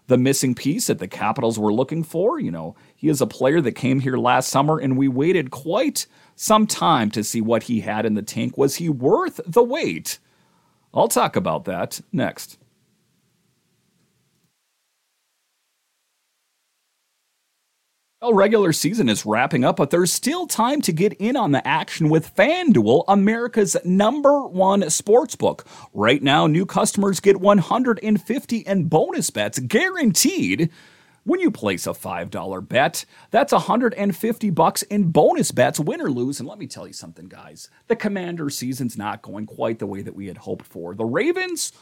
the 0.06 0.18
missing 0.18 0.54
piece 0.54 0.88
that 0.88 0.98
the 0.98 1.08
Capitals 1.08 1.58
were 1.58 1.72
looking 1.72 2.02
for. 2.02 2.38
You 2.38 2.50
know, 2.50 2.76
he 2.94 3.08
is 3.08 3.22
a 3.22 3.26
player 3.26 3.62
that 3.62 3.72
came 3.72 4.00
here 4.00 4.18
last 4.18 4.50
summer, 4.50 4.78
and 4.78 4.98
we 4.98 5.08
waited 5.08 5.50
quite 5.50 6.06
some 6.36 6.66
time 6.66 7.10
to 7.12 7.24
see 7.24 7.40
what 7.40 7.64
he 7.64 7.80
had 7.80 8.04
in 8.04 8.14
the 8.14 8.22
tank. 8.22 8.58
Was 8.58 8.76
he 8.76 8.90
worth 8.90 9.40
the 9.46 9.62
wait? 9.62 10.18
I'll 10.92 11.08
talk 11.08 11.36
about 11.36 11.64
that 11.64 12.00
next. 12.12 12.58
Well, 18.20 18.34
regular 18.34 18.72
season 18.72 19.08
is 19.08 19.24
wrapping 19.24 19.62
up, 19.62 19.76
but 19.76 19.90
there's 19.90 20.12
still 20.12 20.48
time 20.48 20.80
to 20.80 20.92
get 20.92 21.12
in 21.20 21.36
on 21.36 21.52
the 21.52 21.64
action 21.64 22.08
with 22.08 22.34
FanDuel, 22.34 23.04
America's 23.06 23.76
number 23.84 24.44
one 24.44 24.90
sports 24.90 25.36
book. 25.36 25.64
Right 25.94 26.20
now, 26.20 26.48
new 26.48 26.66
customers 26.66 27.20
get 27.20 27.40
150 27.40 28.56
in 28.56 28.88
bonus 28.88 29.30
bets 29.30 29.60
guaranteed. 29.60 30.68
When 31.22 31.38
you 31.38 31.52
place 31.52 31.86
a 31.86 31.90
$5 31.90 32.68
bet, 32.68 33.04
that's 33.30 33.52
150 33.52 34.50
bucks 34.50 34.82
in 34.82 35.12
bonus 35.12 35.52
bets, 35.52 35.78
win 35.78 36.00
or 36.00 36.10
lose. 36.10 36.40
And 36.40 36.48
let 36.48 36.58
me 36.58 36.66
tell 36.66 36.88
you 36.88 36.94
something, 36.94 37.28
guys. 37.28 37.70
The 37.86 37.94
Commander 37.94 38.50
season's 38.50 38.98
not 38.98 39.22
going 39.22 39.46
quite 39.46 39.78
the 39.78 39.86
way 39.86 40.02
that 40.02 40.16
we 40.16 40.26
had 40.26 40.38
hoped 40.38 40.66
for. 40.66 40.92
The 40.92 41.04
Ravens, 41.04 41.72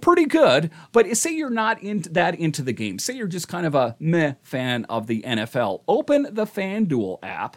pretty 0.00 0.26
good. 0.26 0.70
But 0.92 1.16
say 1.16 1.32
you're 1.34 1.50
not 1.50 1.82
into 1.82 2.08
that 2.10 2.34
into 2.34 2.62
the 2.62 2.72
game. 2.72 2.98
Say 2.98 3.14
you're 3.14 3.26
just 3.26 3.48
kind 3.48 3.66
of 3.66 3.74
a 3.74 3.96
meh 3.98 4.34
fan 4.42 4.84
of 4.86 5.06
the 5.06 5.22
NFL. 5.22 5.82
Open 5.88 6.28
the 6.30 6.46
FanDuel 6.46 7.18
app. 7.22 7.56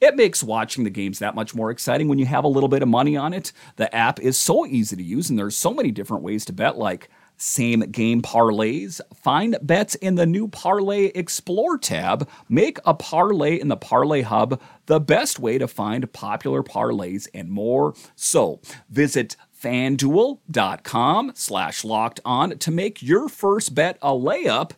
It 0.00 0.14
makes 0.14 0.42
watching 0.42 0.84
the 0.84 0.90
games 0.90 1.20
that 1.20 1.34
much 1.34 1.54
more 1.54 1.70
exciting 1.70 2.08
when 2.08 2.18
you 2.18 2.26
have 2.26 2.44
a 2.44 2.48
little 2.48 2.68
bit 2.68 2.82
of 2.82 2.88
money 2.88 3.16
on 3.16 3.32
it. 3.32 3.52
The 3.76 3.94
app 3.94 4.20
is 4.20 4.36
so 4.36 4.66
easy 4.66 4.94
to 4.94 5.02
use, 5.02 5.30
and 5.30 5.38
there's 5.38 5.56
so 5.56 5.72
many 5.72 5.90
different 5.90 6.22
ways 6.22 6.44
to 6.46 6.52
bet, 6.52 6.76
like 6.76 7.08
same 7.38 7.80
game 7.80 8.22
parlays. 8.22 9.00
Find 9.14 9.56
bets 9.62 9.94
in 9.96 10.14
the 10.14 10.26
new 10.26 10.48
Parlay 10.48 11.06
Explore 11.14 11.78
tab. 11.78 12.28
Make 12.48 12.78
a 12.84 12.94
parlay 12.94 13.58
in 13.60 13.68
the 13.68 13.76
Parlay 13.76 14.22
Hub 14.22 14.60
the 14.86 15.00
best 15.00 15.38
way 15.38 15.58
to 15.58 15.68
find 15.68 16.10
popular 16.12 16.62
parlays 16.62 17.28
and 17.34 17.50
more. 17.50 17.94
So 18.14 18.60
visit 18.88 19.36
fanduel.com 19.62 21.32
slash 21.34 21.84
locked 21.84 22.20
on 22.24 22.58
to 22.58 22.70
make 22.70 23.02
your 23.02 23.28
first 23.28 23.74
bet 23.74 23.98
a 24.00 24.10
layup. 24.10 24.72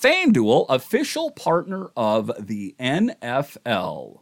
FanDuel, 0.00 0.66
official 0.68 1.30
partner 1.30 1.90
of 1.96 2.32
the 2.38 2.74
NFL. 2.80 4.21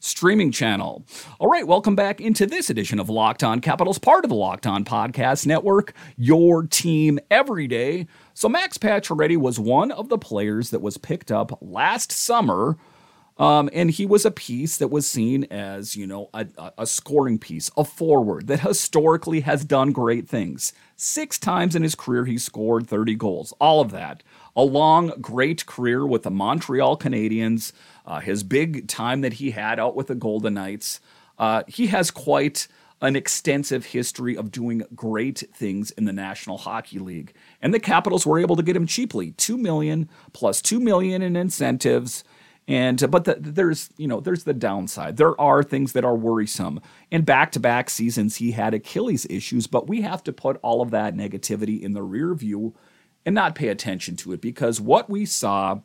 streaming 0.00 0.52
channel. 0.52 1.04
All 1.38 1.48
right, 1.48 1.66
welcome 1.66 1.96
back 1.96 2.20
into 2.20 2.46
this 2.46 2.70
edition 2.70 2.98
of 2.98 3.08
Locked 3.08 3.42
On 3.42 3.60
Capitals, 3.60 3.98
part 3.98 4.24
of 4.24 4.28
the 4.28 4.36
Locked 4.36 4.66
On 4.66 4.84
Podcast 4.84 5.46
Network, 5.46 5.92
your 6.16 6.66
team 6.66 7.18
every 7.30 7.66
day. 7.66 8.06
So 8.34 8.48
Max 8.48 8.78
Pacioretty 8.78 9.36
was 9.36 9.58
one 9.58 9.90
of 9.90 10.08
the 10.08 10.18
players 10.18 10.70
that 10.70 10.82
was 10.82 10.98
picked 10.98 11.32
up 11.32 11.58
last 11.60 12.12
summer 12.12 12.76
Um, 13.38 13.70
and 13.72 13.90
he 13.90 14.04
was 14.04 14.24
a 14.24 14.32
piece 14.32 14.78
that 14.78 14.88
was 14.88 15.06
seen 15.06 15.44
as, 15.44 15.94
you 15.94 16.08
know, 16.08 16.28
a, 16.34 16.46
a, 16.76 16.86
scoring 16.86 17.38
piece, 17.38 17.70
a 17.76 17.84
forward 17.84 18.48
that 18.48 18.60
historically 18.60 19.40
has 19.40 19.64
done 19.64 19.92
great 19.92 20.28
things. 20.28 20.72
Six 20.96 21.38
times 21.38 21.76
in 21.76 21.84
his 21.84 21.94
career, 21.94 22.24
he 22.24 22.36
scored 22.36 22.88
30 22.88 23.14
goals. 23.14 23.54
All 23.60 23.80
of 23.80 23.92
that. 23.92 24.24
A 24.56 24.62
long, 24.62 25.12
great 25.20 25.66
career 25.66 26.04
with 26.04 26.24
the 26.24 26.32
Montreal 26.32 26.98
Canadiens, 26.98 27.72
uh, 28.04 28.18
his 28.18 28.42
big 28.42 28.88
time 28.88 29.20
that 29.20 29.34
he 29.34 29.52
had 29.52 29.78
out 29.78 29.94
with 29.94 30.08
the 30.08 30.16
Golden 30.16 30.54
Knights. 30.54 30.98
Uh, 31.38 31.62
he 31.68 31.86
has 31.86 32.10
quite 32.10 32.66
an 33.00 33.14
extensive 33.14 33.86
history 33.86 34.36
of 34.36 34.50
doing 34.50 34.82
great 34.94 35.44
things 35.54 35.92
in 35.92 36.04
the 36.04 36.12
National 36.12 36.58
Hockey 36.58 36.98
League. 36.98 37.32
And 37.62 37.72
the 37.72 37.78
Capitals 37.78 38.26
were 38.26 38.40
able 38.40 38.56
to 38.56 38.62
get 38.62 38.74
him 38.74 38.86
cheaply, 38.86 39.30
2 39.32 39.56
million 39.56 40.08
plus 40.32 40.60
2 40.60 40.80
million 40.80 41.22
in 41.22 41.36
incentives. 41.36 42.24
And 42.68 43.10
but 43.10 43.24
the, 43.24 43.36
there's 43.40 43.88
you 43.96 44.06
know 44.06 44.20
there's 44.20 44.44
the 44.44 44.52
downside. 44.54 45.16
There 45.16 45.40
are 45.40 45.62
things 45.62 45.94
that 45.94 46.04
are 46.04 46.14
worrisome. 46.14 46.80
In 47.10 47.22
back-to-back 47.22 47.88
seasons, 47.88 48.36
he 48.36 48.52
had 48.52 48.74
Achilles 48.74 49.26
issues, 49.30 49.66
but 49.66 49.88
we 49.88 50.02
have 50.02 50.22
to 50.24 50.32
put 50.32 50.60
all 50.62 50.82
of 50.82 50.90
that 50.90 51.16
negativity 51.16 51.80
in 51.80 51.94
the 51.94 52.02
rear 52.02 52.34
view 52.34 52.74
and 53.24 53.34
not 53.34 53.54
pay 53.54 53.68
attention 53.68 54.16
to 54.16 54.32
it 54.32 54.42
because 54.42 54.80
what 54.80 55.08
we 55.08 55.24
saw 55.24 55.80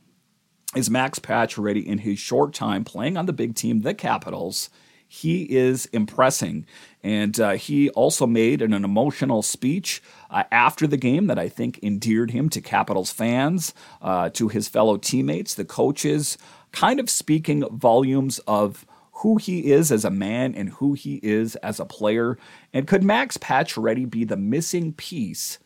is 0.75 0.89
Max 0.89 1.19
Pacioretty 1.19 1.85
in 1.85 1.99
his 1.99 2.19
short 2.19 2.53
time 2.53 2.83
playing 2.83 3.15
on 3.15 3.27
the 3.27 3.33
big 3.33 3.55
team, 3.55 3.81
the 3.81 3.93
Capitals 3.93 4.69
he 5.13 5.43
is 5.43 5.85
impressing. 5.93 6.65
And 7.03 7.39
uh, 7.39 7.51
he 7.51 7.91
also 7.91 8.25
made 8.25 8.63
an, 8.63 8.73
an 8.73 8.83
emotional 8.83 9.43
speech 9.43 10.01
uh, 10.31 10.45
after 10.51 10.87
the 10.87 10.97
game 10.97 11.27
that 11.27 11.37
I 11.37 11.49
think 11.49 11.79
endeared 11.83 12.31
him 12.31 12.49
to 12.49 12.59
Capitals 12.59 13.11
fans, 13.11 13.75
uh, 14.01 14.29
to 14.29 14.47
his 14.47 14.67
fellow 14.67 14.97
teammates, 14.97 15.53
the 15.53 15.65
coaches, 15.65 16.35
kind 16.73 16.99
of 16.99 17.09
speaking 17.09 17.63
volumes 17.71 18.39
of 18.39 18.85
who 19.17 19.37
he 19.37 19.71
is 19.71 19.91
as 19.91 20.03
a 20.03 20.09
man 20.09 20.53
and 20.53 20.69
who 20.69 20.93
he 20.93 21.19
is 21.23 21.55
as 21.57 21.79
a 21.79 21.85
player. 21.85 22.37
And 22.73 22.87
could 22.87 23.03
Max 23.03 23.37
Pacioretty 23.37 24.09
be 24.09 24.25
the 24.25 24.35
missing 24.35 24.91
piece 24.91 25.59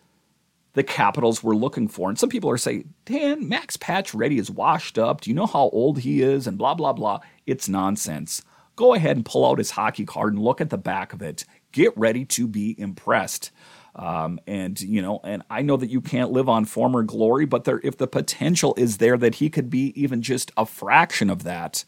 the 0.73 0.83
Capitals 0.83 1.41
were 1.41 1.55
looking 1.55 1.87
for? 1.87 2.09
And 2.09 2.19
some 2.19 2.29
people 2.29 2.51
are 2.51 2.57
saying, 2.57 2.93
Dan, 3.05 3.49
Max 3.49 3.77
Pacioretty 3.77 4.37
is 4.37 4.51
washed 4.51 4.99
up. 4.99 5.21
Do 5.21 5.31
you 5.31 5.35
know 5.35 5.47
how 5.47 5.69
old 5.69 5.99
he 5.99 6.21
is? 6.21 6.45
And 6.45 6.57
blah, 6.57 6.75
blah, 6.75 6.93
blah. 6.93 7.21
It's 7.47 7.67
nonsense 7.67 8.43
go 8.77 8.93
ahead 8.93 9.17
and 9.17 9.25
pull 9.25 9.45
out 9.45 9.57
his 9.57 9.71
hockey 9.71 10.05
card 10.05 10.33
and 10.33 10.41
look 10.41 10.61
at 10.61 10.69
the 10.69 10.77
back 10.77 11.11
of 11.11 11.21
it. 11.21 11.43
Get 11.73 11.97
ready 11.97 12.23
to 12.25 12.47
be 12.47 12.79
impressed. 12.79 13.51
Um, 13.97 14.39
and 14.45 14.79
you 14.79 15.01
know, 15.01 15.19
and 15.23 15.43
I 15.49 15.63
know 15.63 15.75
that 15.75 15.89
you 15.89 16.01
can't 16.01 16.31
live 16.31 16.47
on 16.47 16.65
former 16.65 17.03
glory, 17.03 17.45
but 17.45 17.63
there, 17.63 17.81
if 17.83 17.97
the 17.97 18.07
potential 18.07 18.75
is 18.77 18.97
there 18.97 19.17
that 19.17 19.35
he 19.35 19.49
could 19.49 19.69
be 19.69 19.91
even 19.99 20.21
just 20.21 20.51
a 20.55 20.65
fraction 20.65 21.29
of 21.29 21.43
that, 21.43 21.83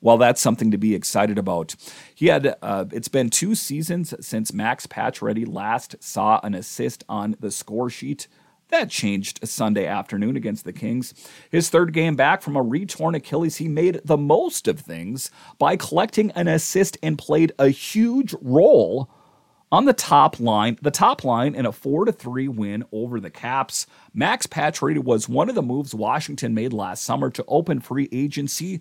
well, 0.00 0.18
that's 0.18 0.40
something 0.40 0.72
to 0.72 0.78
be 0.78 0.94
excited 0.94 1.38
about. 1.38 1.76
He 2.14 2.26
had 2.26 2.56
uh, 2.60 2.86
it's 2.90 3.08
been 3.08 3.30
two 3.30 3.54
seasons 3.54 4.12
since 4.20 4.52
Max 4.52 4.86
Pacioretty 4.88 5.46
last 5.46 5.94
saw 6.00 6.40
an 6.42 6.54
assist 6.54 7.04
on 7.08 7.36
the 7.38 7.52
score 7.52 7.88
sheet. 7.88 8.26
That 8.70 8.90
changed 8.90 9.46
Sunday 9.46 9.86
afternoon 9.86 10.34
against 10.34 10.64
the 10.64 10.72
Kings. 10.72 11.14
His 11.50 11.68
third 11.68 11.92
game 11.92 12.16
back 12.16 12.42
from 12.42 12.56
a 12.56 12.62
retorn 12.62 13.14
Achilles, 13.14 13.58
he 13.58 13.68
made 13.68 14.00
the 14.04 14.16
most 14.16 14.66
of 14.66 14.80
things 14.80 15.30
by 15.58 15.76
collecting 15.76 16.30
an 16.32 16.48
assist 16.48 16.96
and 17.02 17.18
played 17.18 17.52
a 17.58 17.68
huge 17.68 18.34
role 18.40 19.10
on 19.72 19.86
the 19.86 19.92
top 19.92 20.38
line, 20.38 20.78
the 20.82 20.92
top 20.92 21.24
line 21.24 21.56
in 21.56 21.66
a 21.66 21.72
4 21.72 22.04
to 22.04 22.12
3 22.12 22.46
win 22.48 22.84
over 22.92 23.18
the 23.18 23.30
Caps. 23.30 23.88
Max 24.14 24.46
Pacioretty 24.46 25.02
was 25.02 25.28
one 25.28 25.48
of 25.48 25.56
the 25.56 25.62
moves 25.62 25.94
Washington 25.94 26.54
made 26.54 26.72
last 26.72 27.02
summer 27.02 27.30
to 27.30 27.44
open 27.48 27.80
free 27.80 28.08
agency 28.12 28.80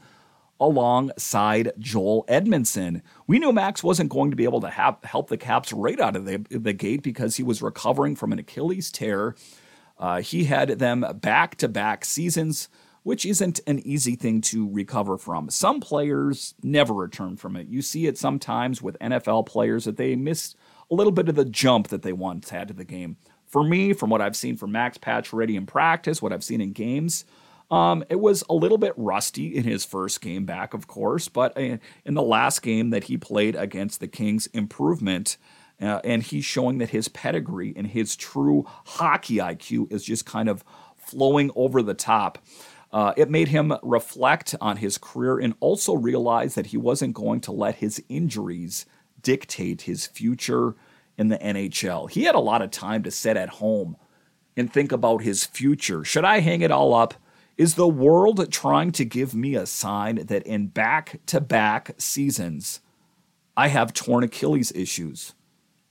alongside 0.59 1.71
Joel 1.79 2.25
Edmundson. 2.29 3.01
We 3.25 3.39
knew 3.39 3.51
Max 3.51 3.83
wasn't 3.83 4.11
going 4.11 4.29
to 4.29 4.37
be 4.37 4.43
able 4.43 4.61
to 4.61 4.69
have, 4.69 4.97
help 5.03 5.29
the 5.29 5.37
Caps 5.37 5.73
right 5.73 5.99
out 5.99 6.15
of 6.15 6.25
the, 6.25 6.45
the 6.51 6.73
gate 6.73 7.01
because 7.01 7.37
he 7.37 7.43
was 7.43 7.63
recovering 7.63 8.15
from 8.15 8.31
an 8.31 8.39
Achilles 8.39 8.91
tear 8.91 9.35
uh, 10.01 10.21
he 10.21 10.45
had 10.45 10.79
them 10.79 11.05
back 11.21 11.55
to 11.57 11.67
back 11.67 12.03
seasons, 12.03 12.67
which 13.03 13.25
isn't 13.25 13.59
an 13.67 13.79
easy 13.79 14.15
thing 14.15 14.41
to 14.41 14.67
recover 14.69 15.17
from. 15.17 15.49
Some 15.49 15.79
players 15.79 16.55
never 16.63 16.93
return 16.93 17.37
from 17.37 17.55
it. 17.55 17.67
You 17.67 17.83
see 17.83 18.07
it 18.07 18.17
sometimes 18.17 18.81
with 18.81 18.97
NFL 18.99 19.45
players 19.45 19.85
that 19.85 19.97
they 19.97 20.15
miss 20.15 20.55
a 20.91 20.95
little 20.95 21.11
bit 21.11 21.29
of 21.29 21.35
the 21.35 21.45
jump 21.45 21.87
that 21.87 22.01
they 22.01 22.13
once 22.13 22.49
had 22.49 22.67
to 22.67 22.73
the 22.73 22.83
game. 22.83 23.17
For 23.47 23.63
me, 23.63 23.93
from 23.93 24.09
what 24.09 24.21
I've 24.21 24.35
seen 24.35 24.57
from 24.57 24.71
Max 24.71 24.97
Pacioretty 24.97 25.55
in 25.55 25.65
practice, 25.65 26.21
what 26.21 26.33
I've 26.33 26.43
seen 26.43 26.61
in 26.61 26.73
games, 26.73 27.25
um, 27.69 28.03
it 28.09 28.19
was 28.19 28.43
a 28.49 28.53
little 28.53 28.77
bit 28.77 28.93
rusty 28.97 29.55
in 29.55 29.63
his 29.63 29.85
first 29.85 30.21
game 30.21 30.45
back, 30.45 30.73
of 30.73 30.87
course, 30.87 31.29
but 31.29 31.57
uh, 31.57 31.77
in 32.05 32.13
the 32.13 32.21
last 32.21 32.61
game 32.61 32.89
that 32.89 33.05
he 33.05 33.17
played 33.17 33.55
against 33.55 34.01
the 34.01 34.07
Kings, 34.07 34.47
improvement 34.47 35.37
uh, 35.81 35.99
and 36.03 36.21
he's 36.21 36.45
showing 36.45 36.77
that 36.77 36.89
his 36.89 37.07
pedigree 37.07 37.73
and 37.75 37.87
his 37.87 38.15
true 38.15 38.65
hockey 38.85 39.37
IQ 39.37 39.91
is 39.91 40.03
just 40.03 40.25
kind 40.25 40.47
of 40.47 40.63
flowing 40.95 41.49
over 41.55 41.81
the 41.81 41.93
top. 41.93 42.37
Uh, 42.91 43.13
it 43.17 43.29
made 43.29 43.47
him 43.47 43.73
reflect 43.81 44.53
on 44.61 44.77
his 44.77 44.97
career 44.97 45.39
and 45.39 45.55
also 45.59 45.93
realize 45.93 46.55
that 46.55 46.67
he 46.67 46.77
wasn't 46.77 47.13
going 47.13 47.39
to 47.39 47.51
let 47.51 47.75
his 47.75 48.03
injuries 48.09 48.85
dictate 49.21 49.83
his 49.83 50.07
future 50.07 50.75
in 51.17 51.27
the 51.27 51.37
NHL. 51.37 52.09
He 52.09 52.23
had 52.23 52.35
a 52.35 52.39
lot 52.39 52.61
of 52.61 52.71
time 52.71 53.03
to 53.03 53.11
sit 53.11 53.37
at 53.37 53.49
home 53.49 53.97
and 54.57 54.71
think 54.71 54.91
about 54.91 55.21
his 55.21 55.45
future. 55.45 56.03
Should 56.03 56.25
I 56.25 56.39
hang 56.39 56.61
it 56.61 56.71
all 56.71 56.93
up? 56.93 57.13
Is 57.57 57.75
the 57.75 57.87
world 57.87 58.51
trying 58.51 58.91
to 58.93 59.05
give 59.05 59.35
me 59.35 59.55
a 59.55 59.65
sign 59.65 60.25
that 60.25 60.43
in 60.43 60.67
back 60.67 61.19
to 61.27 61.39
back 61.39 61.91
seasons, 61.97 62.81
I 63.55 63.67
have 63.67 63.93
torn 63.93 64.23
Achilles 64.23 64.71
issues? 64.73 65.33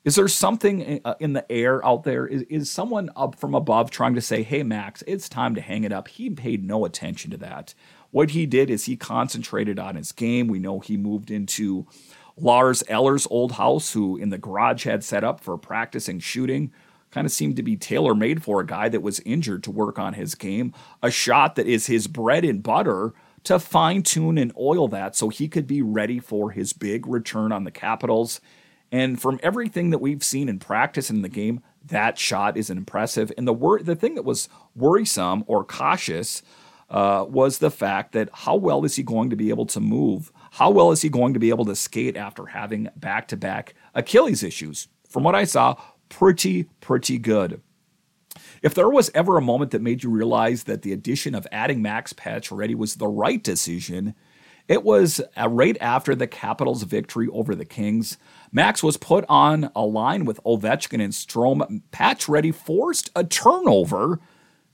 Is 0.02 0.14
there 0.14 0.28
something 0.28 1.00
uh, 1.04 1.14
in 1.20 1.34
the 1.34 1.50
air 1.52 1.84
out 1.86 2.04
there? 2.04 2.26
Is, 2.26 2.42
is 2.48 2.70
someone 2.70 3.10
up 3.14 3.36
from 3.36 3.54
above 3.54 3.90
trying 3.90 4.14
to 4.14 4.20
say, 4.20 4.42
hey, 4.42 4.62
Max, 4.62 5.04
it's 5.06 5.28
time 5.28 5.54
to 5.54 5.60
hang 5.60 5.84
it 5.84 5.92
up? 5.92 6.08
He 6.08 6.30
paid 6.30 6.64
no 6.64 6.86
attention 6.86 7.30
to 7.32 7.36
that. 7.36 7.74
What 8.10 8.30
he 8.30 8.46
did 8.46 8.70
is 8.70 8.86
he 8.86 8.96
concentrated 8.96 9.78
on 9.78 9.96
his 9.96 10.10
game. 10.10 10.48
We 10.48 10.58
know 10.58 10.80
he 10.80 10.96
moved 10.96 11.30
into 11.30 11.86
Lars 12.36 12.82
Eller's 12.88 13.26
old 13.30 13.52
house, 13.52 13.92
who 13.92 14.16
in 14.16 14.30
the 14.30 14.38
garage 14.38 14.84
had 14.84 15.04
set 15.04 15.24
up 15.24 15.40
for 15.40 15.56
practicing 15.58 16.18
shooting. 16.20 16.72
Kind 17.10 17.26
of 17.26 17.32
seemed 17.32 17.56
to 17.56 17.62
be 17.62 17.76
tailor 17.76 18.14
made 18.14 18.42
for 18.42 18.60
a 18.60 18.66
guy 18.66 18.88
that 18.88 19.02
was 19.02 19.20
injured 19.20 19.64
to 19.64 19.70
work 19.70 19.98
on 19.98 20.14
his 20.14 20.34
game. 20.34 20.72
A 21.02 21.10
shot 21.10 21.56
that 21.56 21.66
is 21.66 21.86
his 21.86 22.06
bread 22.06 22.44
and 22.44 22.62
butter 22.62 23.12
to 23.44 23.58
fine 23.58 24.02
tune 24.02 24.38
and 24.38 24.52
oil 24.56 24.86
that 24.88 25.16
so 25.16 25.28
he 25.28 25.48
could 25.48 25.66
be 25.66 25.82
ready 25.82 26.20
for 26.20 26.50
his 26.52 26.72
big 26.72 27.06
return 27.06 27.50
on 27.50 27.64
the 27.64 27.70
Capitals 27.70 28.40
and 28.92 29.20
from 29.20 29.38
everything 29.42 29.90
that 29.90 30.00
we've 30.00 30.24
seen 30.24 30.48
in 30.48 30.58
practice 30.58 31.10
in 31.10 31.22
the 31.22 31.28
game, 31.28 31.62
that 31.86 32.18
shot 32.18 32.56
is 32.56 32.70
impressive. 32.70 33.32
And 33.38 33.46
the 33.46 33.52
wor- 33.52 33.82
the 33.82 33.94
thing 33.94 34.14
that 34.16 34.24
was 34.24 34.48
worrisome 34.74 35.44
or 35.46 35.64
cautious 35.64 36.42
uh, 36.88 37.24
was 37.28 37.58
the 37.58 37.70
fact 37.70 38.12
that 38.12 38.28
how 38.32 38.56
well 38.56 38.84
is 38.84 38.96
he 38.96 39.02
going 39.02 39.30
to 39.30 39.36
be 39.36 39.50
able 39.50 39.66
to 39.66 39.80
move? 39.80 40.32
How 40.50 40.70
well 40.70 40.90
is 40.92 41.02
he 41.02 41.08
going 41.08 41.34
to 41.34 41.40
be 41.40 41.50
able 41.50 41.64
to 41.66 41.76
skate 41.76 42.16
after 42.16 42.46
having 42.46 42.88
back 42.96 43.28
to 43.28 43.36
back 43.36 43.74
Achilles 43.94 44.42
issues? 44.42 44.88
From 45.08 45.22
what 45.22 45.34
I 45.34 45.44
saw, 45.44 45.76
pretty, 46.08 46.64
pretty 46.80 47.18
good. 47.18 47.60
If 48.62 48.74
there 48.74 48.88
was 48.88 49.10
ever 49.14 49.36
a 49.36 49.42
moment 49.42 49.70
that 49.70 49.82
made 49.82 50.02
you 50.02 50.10
realize 50.10 50.64
that 50.64 50.82
the 50.82 50.92
addition 50.92 51.34
of 51.34 51.46
adding 51.50 51.82
Max 51.82 52.12
Patch 52.12 52.50
Pacioretty 52.50 52.74
was 52.74 52.96
the 52.96 53.08
right 53.08 53.42
decision, 53.42 54.14
it 54.68 54.84
was 54.84 55.20
uh, 55.36 55.48
right 55.48 55.76
after 55.80 56.14
the 56.14 56.26
Capitals' 56.26 56.84
victory 56.84 57.28
over 57.32 57.54
the 57.54 57.64
Kings. 57.64 58.18
Max 58.52 58.82
was 58.82 58.96
put 58.96 59.24
on 59.28 59.70
a 59.74 59.84
line 59.84 60.24
with 60.24 60.40
Ovechkin 60.44 61.02
and 61.02 61.12
Strome. 61.12 62.28
ready 62.28 62.52
forced 62.52 63.10
a 63.16 63.24
turnover 63.24 64.20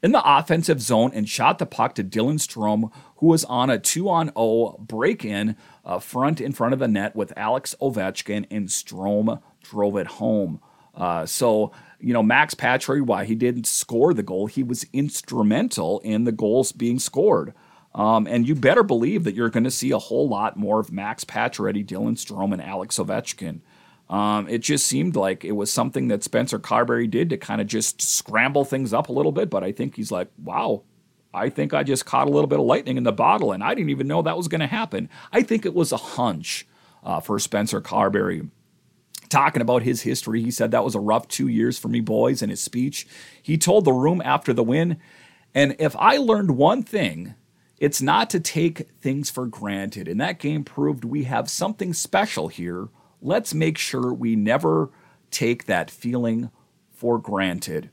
in 0.06 0.12
the 0.12 0.22
offensive 0.24 0.80
zone 0.80 1.10
and 1.12 1.28
shot 1.28 1.58
the 1.58 1.66
puck 1.66 1.96
to 1.96 2.04
Dylan 2.04 2.38
Strome, 2.38 2.92
who 3.16 3.26
was 3.26 3.44
on 3.46 3.70
a 3.70 3.76
2 3.76 4.08
on 4.08 4.26
0 4.28 4.76
break 4.78 5.24
in 5.24 5.56
uh, 5.84 5.98
front 5.98 6.40
in 6.40 6.52
front 6.52 6.72
of 6.72 6.78
the 6.78 6.86
net 6.86 7.16
with 7.16 7.36
Alex 7.36 7.74
Ovechkin, 7.82 8.46
and 8.48 8.68
Strome 8.68 9.42
drove 9.64 9.96
it 9.96 10.06
home. 10.06 10.60
Uh, 10.94 11.26
so, 11.26 11.72
you 11.98 12.12
know, 12.12 12.22
Max 12.22 12.54
Pacioretty, 12.54 13.02
why 13.02 13.24
he 13.24 13.34
didn't 13.34 13.66
score 13.66 14.14
the 14.14 14.22
goal, 14.22 14.46
he 14.46 14.62
was 14.62 14.86
instrumental 14.92 15.98
in 16.04 16.22
the 16.22 16.30
goals 16.30 16.70
being 16.70 17.00
scored. 17.00 17.52
Um, 17.92 18.28
and 18.28 18.46
you 18.46 18.54
better 18.54 18.84
believe 18.84 19.24
that 19.24 19.34
you're 19.34 19.50
going 19.50 19.64
to 19.64 19.72
see 19.72 19.90
a 19.90 19.98
whole 19.98 20.28
lot 20.28 20.56
more 20.56 20.78
of 20.78 20.92
Max 20.92 21.24
Pacioretty, 21.24 21.84
Dylan 21.84 22.12
Strome, 22.12 22.52
and 22.52 22.62
Alex 22.62 22.98
Ovechkin. 22.98 23.60
Um, 24.08 24.48
it 24.48 24.58
just 24.58 24.86
seemed 24.86 25.16
like 25.16 25.44
it 25.44 25.52
was 25.52 25.72
something 25.72 26.08
that 26.08 26.22
Spencer 26.22 26.58
Carbery 26.58 27.10
did 27.10 27.30
to 27.30 27.36
kind 27.36 27.60
of 27.60 27.66
just 27.66 28.00
scramble 28.00 28.64
things 28.64 28.92
up 28.92 29.08
a 29.08 29.12
little 29.12 29.32
bit. 29.32 29.50
But 29.50 29.64
I 29.64 29.72
think 29.72 29.96
he's 29.96 30.12
like, 30.12 30.28
wow, 30.42 30.82
I 31.34 31.48
think 31.50 31.74
I 31.74 31.82
just 31.82 32.06
caught 32.06 32.28
a 32.28 32.30
little 32.30 32.46
bit 32.46 32.60
of 32.60 32.66
lightning 32.66 32.96
in 32.96 33.04
the 33.04 33.12
bottle, 33.12 33.52
and 33.52 33.64
I 33.64 33.74
didn't 33.74 33.90
even 33.90 34.06
know 34.06 34.22
that 34.22 34.36
was 34.36 34.48
going 34.48 34.60
to 34.60 34.66
happen. 34.66 35.08
I 35.32 35.42
think 35.42 35.66
it 35.66 35.74
was 35.74 35.92
a 35.92 35.96
hunch 35.96 36.66
uh, 37.04 37.20
for 37.20 37.38
Spencer 37.38 37.80
Carbery. 37.80 38.48
Talking 39.28 39.60
about 39.60 39.82
his 39.82 40.02
history, 40.02 40.40
he 40.40 40.52
said 40.52 40.70
that 40.70 40.84
was 40.84 40.94
a 40.94 41.00
rough 41.00 41.26
two 41.26 41.48
years 41.48 41.78
for 41.78 41.88
me, 41.88 42.00
boys, 42.00 42.42
in 42.42 42.48
his 42.50 42.62
speech. 42.62 43.08
He 43.42 43.58
told 43.58 43.84
the 43.84 43.92
room 43.92 44.22
after 44.24 44.52
the 44.52 44.62
win, 44.62 44.98
and 45.52 45.74
if 45.80 45.96
I 45.96 46.16
learned 46.18 46.52
one 46.52 46.84
thing, 46.84 47.34
It's 47.78 48.00
not 48.00 48.30
to 48.30 48.40
take 48.40 48.88
things 49.00 49.28
for 49.30 49.46
granted. 49.46 50.08
And 50.08 50.20
that 50.20 50.38
game 50.38 50.64
proved 50.64 51.04
we 51.04 51.24
have 51.24 51.50
something 51.50 51.92
special 51.92 52.48
here. 52.48 52.88
Let's 53.20 53.54
make 53.54 53.78
sure 53.78 54.12
we 54.12 54.36
never 54.36 54.90
take 55.30 55.66
that 55.66 55.90
feeling 55.90 56.50
for 56.90 57.18
granted. 57.18 57.90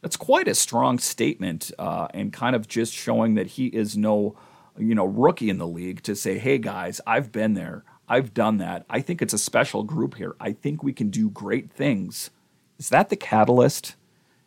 That's 0.00 0.16
quite 0.16 0.48
a 0.48 0.54
strong 0.54 0.98
statement, 0.98 1.72
uh, 1.78 2.08
and 2.14 2.32
kind 2.32 2.54
of 2.54 2.68
just 2.68 2.92
showing 2.92 3.34
that 3.34 3.48
he 3.48 3.66
is 3.66 3.96
no, 3.96 4.36
you 4.78 4.94
know, 4.94 5.04
rookie 5.04 5.50
in 5.50 5.58
the 5.58 5.66
league 5.66 6.02
to 6.04 6.14
say, 6.14 6.38
"Hey 6.38 6.58
guys, 6.58 7.00
I've 7.06 7.32
been 7.32 7.54
there. 7.54 7.84
I've 8.08 8.32
done 8.32 8.58
that. 8.58 8.86
I 8.88 9.00
think 9.00 9.20
it's 9.20 9.34
a 9.34 9.38
special 9.38 9.82
group 9.82 10.14
here. 10.16 10.36
I 10.40 10.52
think 10.52 10.82
we 10.82 10.92
can 10.92 11.10
do 11.10 11.28
great 11.30 11.70
things." 11.70 12.30
Is 12.78 12.90
that 12.90 13.08
the 13.08 13.16
catalyst? 13.16 13.96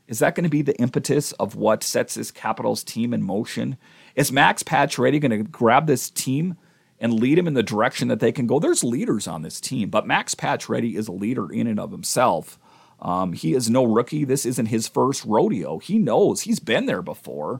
Is 0.07 0.19
that 0.19 0.35
going 0.35 0.43
to 0.45 0.49
be 0.49 0.61
the 0.61 0.77
impetus 0.77 1.31
of 1.33 1.55
what 1.55 1.83
sets 1.83 2.15
this 2.15 2.31
Capitals 2.31 2.83
team 2.83 3.13
in 3.13 3.21
motion? 3.21 3.77
Is 4.15 4.31
Max 4.31 4.63
Pacioretty 4.63 5.21
going 5.21 5.31
to 5.31 5.49
grab 5.49 5.87
this 5.87 6.09
team 6.09 6.57
and 7.01 7.19
lead 7.19 7.37
them 7.37 7.47
in 7.47 7.55
the 7.55 7.63
direction 7.63 8.07
that 8.07 8.21
they 8.21 8.31
can 8.31 8.47
go? 8.47 8.59
There's 8.59 8.83
leaders 8.83 9.27
on 9.27 9.41
this 9.41 9.59
team, 9.59 9.89
but 9.89 10.07
Max 10.07 10.33
Pacioretty 10.35 10.95
is 10.95 11.09
a 11.09 11.11
leader 11.11 11.51
in 11.51 11.67
and 11.67 11.79
of 11.79 11.91
himself. 11.91 12.57
Um, 13.01 13.33
he 13.33 13.53
is 13.53 13.69
no 13.69 13.83
rookie. 13.83 14.23
This 14.23 14.45
isn't 14.45 14.67
his 14.67 14.87
first 14.87 15.25
rodeo. 15.25 15.79
He 15.79 15.97
knows 15.97 16.41
he's 16.41 16.59
been 16.59 16.85
there 16.85 17.01
before. 17.01 17.59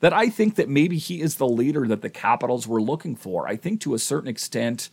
That 0.00 0.12
I 0.12 0.28
think 0.28 0.56
that 0.56 0.68
maybe 0.68 0.98
he 0.98 1.20
is 1.20 1.36
the 1.36 1.46
leader 1.46 1.86
that 1.86 2.02
the 2.02 2.10
Capitals 2.10 2.66
were 2.66 2.80
looking 2.82 3.14
for. 3.14 3.46
I 3.46 3.56
think 3.56 3.80
to 3.82 3.94
a 3.94 3.98
certain 3.98 4.28
extent 4.28 4.90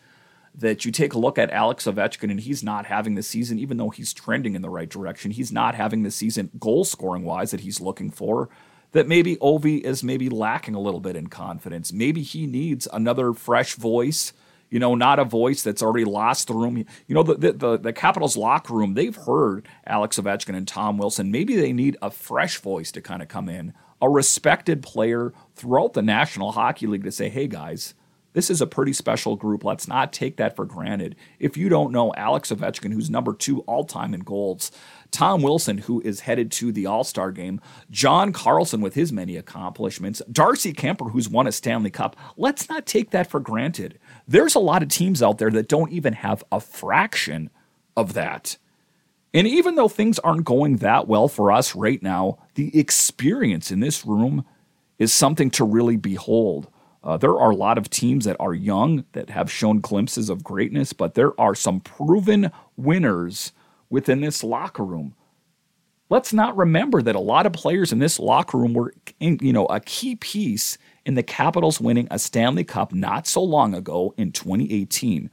that 0.53 0.85
you 0.85 0.91
take 0.91 1.13
a 1.13 1.19
look 1.19 1.37
at 1.37 1.51
Alex 1.51 1.85
Ovechkin 1.85 2.31
and 2.31 2.39
he's 2.39 2.63
not 2.63 2.87
having 2.87 3.15
the 3.15 3.23
season, 3.23 3.59
even 3.59 3.77
though 3.77 3.89
he's 3.89 4.11
trending 4.11 4.55
in 4.55 4.61
the 4.61 4.69
right 4.69 4.89
direction. 4.89 5.31
He's 5.31 5.51
not 5.51 5.75
having 5.75 6.03
the 6.03 6.11
season 6.11 6.49
goal 6.59 6.83
scoring 6.83 7.23
wise 7.23 7.51
that 7.51 7.61
he's 7.61 7.79
looking 7.79 8.09
for. 8.09 8.49
That 8.97 9.07
maybe 9.07 9.35
Ovi 9.35 9.81
is 9.81 10.03
maybe 10.03 10.27
lacking 10.27 10.73
a 10.73 10.79
little 10.79 10.99
bit 10.99 11.15
in 11.15 11.27
confidence. 11.27 11.93
Maybe 11.93 12.23
he 12.23 12.47
needs 12.47 12.87
another 12.91 13.31
fresh 13.31 13.75
voice 13.75 14.33
you 14.71 14.79
know, 14.79 14.95
not 14.95 15.19
a 15.19 15.23
voice 15.23 15.61
that's 15.61 15.83
already 15.83 16.03
lost 16.03 16.47
the 16.47 16.53
room. 16.55 16.77
You 16.77 17.15
know, 17.15 17.21
the, 17.21 17.35
the, 17.35 17.51
the, 17.53 17.77
the 17.77 17.93
Capitals 17.93 18.35
locker 18.35 18.73
room, 18.73 18.95
they've 18.95 19.15
heard 19.15 19.67
Alex 19.85 20.19
Ovechkin 20.19 20.57
and 20.57 20.67
Tom 20.67 20.97
Wilson. 20.97 21.29
Maybe 21.29 21.55
they 21.55 21.71
need 21.71 21.95
a 22.01 22.09
fresh 22.09 22.57
voice 22.57 22.91
to 22.93 23.01
kind 23.01 23.21
of 23.21 23.27
come 23.27 23.47
in, 23.49 23.73
a 24.01 24.09
respected 24.09 24.81
player 24.81 25.31
throughout 25.55 25.93
the 25.93 26.01
National 26.01 26.51
Hockey 26.51 26.87
League 26.87 27.03
to 27.03 27.11
say, 27.11 27.29
hey, 27.29 27.47
guys, 27.47 27.93
this 28.33 28.49
is 28.49 28.61
a 28.61 28.67
pretty 28.67 28.93
special 28.93 29.35
group. 29.35 29.63
Let's 29.63 29.87
not 29.87 30.13
take 30.13 30.37
that 30.37 30.55
for 30.55 30.65
granted. 30.65 31.15
If 31.39 31.57
you 31.57 31.69
don't 31.69 31.91
know 31.91 32.13
Alex 32.15 32.51
Ovechkin, 32.51 32.93
who's 32.93 33.09
number 33.09 33.33
two 33.33 33.61
all 33.61 33.83
time 33.83 34.13
in 34.13 34.19
goals, 34.19 34.71
Tom 35.11 35.41
Wilson, 35.41 35.79
who 35.79 36.01
is 36.01 36.21
headed 36.21 36.51
to 36.53 36.71
the 36.71 36.85
All 36.85 37.03
Star 37.03 37.31
game, 37.31 37.61
John 37.89 38.31
Carlson 38.33 38.81
with 38.81 38.95
his 38.95 39.11
many 39.11 39.35
accomplishments, 39.35 40.21
Darcy 40.31 40.73
Kuemper, 40.73 41.11
who's 41.11 41.29
won 41.29 41.47
a 41.47 41.51
Stanley 41.51 41.91
Cup. 41.91 42.15
Let's 42.35 42.69
not 42.69 42.85
take 42.85 43.11
that 43.11 43.29
for 43.29 43.39
granted. 43.39 43.99
There's 44.27 44.55
a 44.55 44.59
lot 44.59 44.83
of 44.83 44.89
teams 44.89 45.23
out 45.23 45.37
there 45.37 45.51
that 45.51 45.67
don't 45.67 45.91
even 45.91 46.13
have 46.13 46.43
a 46.51 46.59
fraction 46.59 47.49
of 47.95 48.13
that. 48.13 48.57
And 49.33 49.47
even 49.47 49.75
though 49.75 49.89
things 49.89 50.19
aren't 50.19 50.45
going 50.45 50.77
that 50.77 51.07
well 51.07 51.27
for 51.27 51.51
us 51.51 51.75
right 51.75 52.01
now, 52.01 52.39
the 52.55 52.77
experience 52.77 53.71
in 53.71 53.81
this 53.81 54.05
room 54.05 54.45
is 54.99 55.13
something 55.13 55.51
to 55.51 55.63
really 55.63 55.97
behold. 55.97 56.67
Uh, 57.03 57.17
there 57.17 57.37
are 57.37 57.51
a 57.51 57.55
lot 57.55 57.77
of 57.77 57.89
teams 57.89 58.25
that 58.25 58.35
are 58.39 58.53
young 58.53 59.05
that 59.13 59.29
have 59.29 59.51
shown 59.51 59.79
glimpses 59.79 60.29
of 60.29 60.43
greatness, 60.43 60.91
but 60.91 61.13
there 61.13 61.39
are 61.39 61.55
some 61.55 61.79
proven 61.79 62.51
winners 62.75 63.51
within 63.89 64.21
this 64.21 64.43
locker 64.43 64.83
room. 64.83 65.15
Let's 66.09 66.31
not 66.31 66.55
remember 66.55 67.01
that 67.01 67.15
a 67.15 67.19
lot 67.19 67.45
of 67.45 67.53
players 67.53 67.91
in 67.91 67.99
this 67.99 68.19
locker 68.19 68.57
room 68.57 68.73
were, 68.73 68.93
you 69.19 69.51
know, 69.51 69.65
a 69.65 69.81
key 69.81 70.15
piece 70.15 70.77
in 71.05 71.15
the 71.15 71.23
Capitals 71.23 71.81
winning 71.81 72.07
a 72.09 72.19
Stanley 72.19 72.63
Cup 72.63 72.93
not 72.93 73.27
so 73.27 73.43
long 73.43 73.73
ago 73.73 74.13
in 74.17 74.31
2018. 74.31 75.29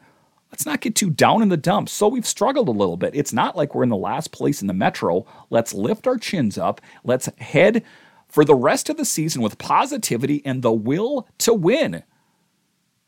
Let's 0.50 0.66
not 0.66 0.80
get 0.80 0.94
too 0.94 1.10
down 1.10 1.42
in 1.42 1.48
the 1.48 1.56
dumps. 1.56 1.92
So 1.92 2.08
we've 2.08 2.26
struggled 2.26 2.68
a 2.68 2.72
little 2.72 2.96
bit. 2.96 3.14
It's 3.14 3.32
not 3.32 3.56
like 3.56 3.74
we're 3.74 3.82
in 3.82 3.88
the 3.88 3.96
last 3.96 4.30
place 4.30 4.60
in 4.62 4.68
the 4.68 4.74
Metro. 4.74 5.26
Let's 5.50 5.74
lift 5.74 6.06
our 6.06 6.16
chins 6.16 6.58
up. 6.58 6.80
Let's 7.02 7.28
head 7.38 7.84
for 8.28 8.44
the 8.44 8.54
rest 8.54 8.88
of 8.88 8.96
the 8.96 9.04
season 9.04 9.42
with 9.42 9.58
positivity 9.58 10.42
and 10.44 10.62
the 10.62 10.72
will 10.72 11.28
to 11.38 11.54
win. 11.54 12.02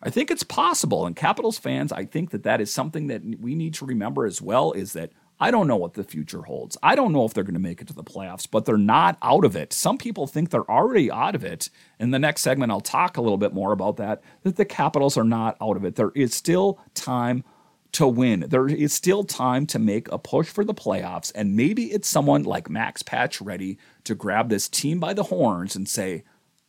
I 0.02 0.11
think 0.11 0.30
it's 0.30 0.42
possible. 0.42 1.06
And 1.06 1.16
Capitals 1.16 1.59
fans, 1.59 1.92
I 1.92 2.04
think 2.04 2.30
that 2.30 2.44
that 2.44 2.61
is 2.61 2.72
something 2.72 3.09
that 3.09 3.22
we 3.40 3.54
need 3.54 3.74
to 3.74 3.87
remember 3.87 4.26
as 4.26 4.42
well 4.42 4.72
is 4.72 4.92
that 4.92 5.11
I 5.38 5.51
don't 5.51 5.68
know 5.68 5.77
what 5.77 5.94
the 5.94 6.05
future 6.05 6.42
holds. 6.42 6.79
I 6.83 6.94
don't 6.94 7.12
know 7.12 7.25
if 7.27 7.35
they're 7.35 7.44
going 7.44 7.55
to 7.55 7.61
make 7.61 7.83
it 7.83 7.88
to 7.88 7.94
the 7.94 8.03
playoffs, 8.03 8.49
but 8.51 8.64
they're 8.64 8.79
not 8.79 9.18
out 9.20 9.44
of 9.44 9.55
it. 9.55 9.72
Some 9.72 9.99
people 9.99 10.27
think 10.27 10.49
they're 10.49 10.70
already 10.70 11.11
out 11.11 11.35
of 11.35 11.44
it. 11.44 11.68
In 12.01 12.11
the 12.11 12.18
next 12.18 12.40
segment, 12.40 12.72
I'll 12.72 12.81
talk 12.81 13.16
a 13.16 13.20
little 13.20 13.37
bit 13.37 13.53
more 13.53 13.72
about 13.72 13.99
that, 13.99 14.22
that 14.44 14.57
the 14.57 14.64
Capitals 14.64 15.18
are 15.18 15.25
not 15.25 15.57
out 15.61 15.77
of 15.77 15.85
it. 15.85 15.96
There 15.96 16.12
is 16.14 16.35
still 16.35 16.81
time 16.94 17.44
to 17.92 18.07
win. 18.07 18.46
There 18.49 18.68
is 18.68 18.92
still 18.92 19.25
time 19.25 19.66
to 19.66 19.79
make 19.79 20.11
a 20.11 20.18
push 20.18 20.49
for 20.49 20.64
the 20.64 20.75
playoffs. 20.75 21.33
And 21.35 21.55
maybe 21.55 21.92
it's 21.92 22.09
someone 22.09 22.44
like 22.44 22.70
Max 22.70 23.03
Pacioretty 23.03 23.77
to 24.05 24.14
grab 24.14 24.49
this 24.49 24.68
team 24.68 25.01
by 25.01 25.12
the 25.12 25.25
horns 25.25 25.77
and 25.77 25.88
say, 25.88 26.25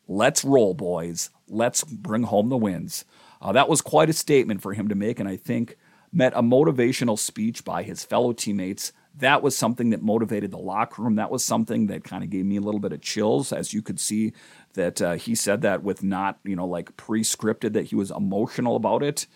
let's 0.07 0.43
roll, 0.43 0.73
boys. 0.73 1.29
Let's 1.47 1.83
bring 1.83 2.23
home 2.23 2.49
the 2.49 2.57
wins. 2.57 3.05
Uh, 3.41 3.51
that 3.53 3.69
was 3.69 3.81
quite 3.81 4.09
a 4.09 4.13
statement 4.13 4.61
for 4.61 4.73
him 4.73 4.89
to 4.89 4.95
make. 4.95 5.19
And 5.19 5.29
I 5.29 5.37
think 5.37 5.77
met 6.11 6.33
a 6.35 6.41
motivational 6.41 7.17
speech 7.17 7.63
by 7.63 7.83
his 7.83 8.03
fellow 8.03 8.33
teammates. 8.33 8.93
That 9.15 9.41
was 9.41 9.57
something 9.57 9.89
that 9.89 10.01
motivated 10.01 10.51
the 10.51 10.57
locker 10.57 11.01
room. 11.01 11.15
That 11.15 11.31
was 11.31 11.43
something 11.43 11.87
that 11.87 12.03
kind 12.03 12.23
of 12.23 12.29
gave 12.29 12.45
me 12.45 12.57
a 12.57 12.61
little 12.61 12.79
bit 12.79 12.93
of 12.93 13.01
chills, 13.01 13.51
as 13.51 13.73
you 13.73 13.81
could 13.81 13.99
see 13.99 14.33
that 14.73 15.01
uh, 15.01 15.13
he 15.13 15.35
said 15.35 15.61
that 15.61 15.83
with 15.83 16.03
not, 16.03 16.39
you 16.43 16.55
know, 16.55 16.67
like 16.67 16.95
pre 16.97 17.23
scripted, 17.23 17.73
that 17.73 17.87
he 17.87 17.95
was 17.95 18.11
emotional 18.11 18.75
about 18.75 19.03
it. 19.03 19.27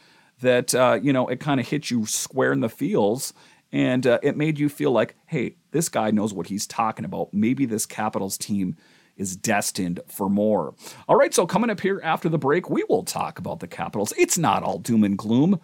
That, 0.41 0.73
uh, 0.73 0.99
you 1.01 1.13
know, 1.13 1.27
it 1.27 1.39
kind 1.39 1.59
of 1.59 1.67
hit 1.67 1.91
you 1.91 2.05
square 2.05 2.53
in 2.53 2.61
the 2.61 2.69
feels. 2.69 3.33
And 3.71 4.05
uh, 4.05 4.19
it 4.21 4.35
made 4.35 4.59
you 4.59 4.69
feel 4.69 4.91
like, 4.91 5.15
hey, 5.27 5.55
this 5.71 5.87
guy 5.89 6.11
knows 6.11 6.33
what 6.33 6.47
he's 6.47 6.67
talking 6.67 7.05
about. 7.05 7.33
Maybe 7.33 7.65
this 7.65 7.85
Capitals 7.85 8.37
team 8.37 8.75
is 9.15 9.35
destined 9.35 9.99
for 10.07 10.29
more. 10.29 10.73
All 11.07 11.15
right, 11.15 11.33
so 11.33 11.45
coming 11.45 11.69
up 11.69 11.79
here 11.79 12.01
after 12.03 12.27
the 12.27 12.37
break, 12.37 12.69
we 12.69 12.83
will 12.89 13.03
talk 13.03 13.39
about 13.39 13.59
the 13.59 13.67
Capitals. 13.67 14.13
It's 14.17 14.37
not 14.37 14.63
all 14.63 14.77
doom 14.77 15.03
and 15.03 15.17
gloom. 15.17 15.59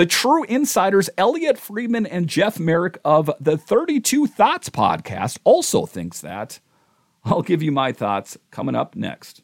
The 0.00 0.06
true 0.06 0.44
insiders, 0.44 1.10
Elliotte 1.18 1.58
Friedman 1.58 2.06
and 2.06 2.26
Jeff 2.26 2.58
Marek 2.58 2.96
of 3.04 3.30
the 3.38 3.58
32 3.58 4.26
Thoughts 4.28 4.70
podcast, 4.70 5.36
also 5.44 5.84
thinks 5.84 6.22
that. 6.22 6.58
I'll 7.22 7.42
give 7.42 7.62
you 7.62 7.70
my 7.70 7.92
thoughts 7.92 8.38
coming 8.50 8.74
up 8.74 8.96
next. 8.96 9.42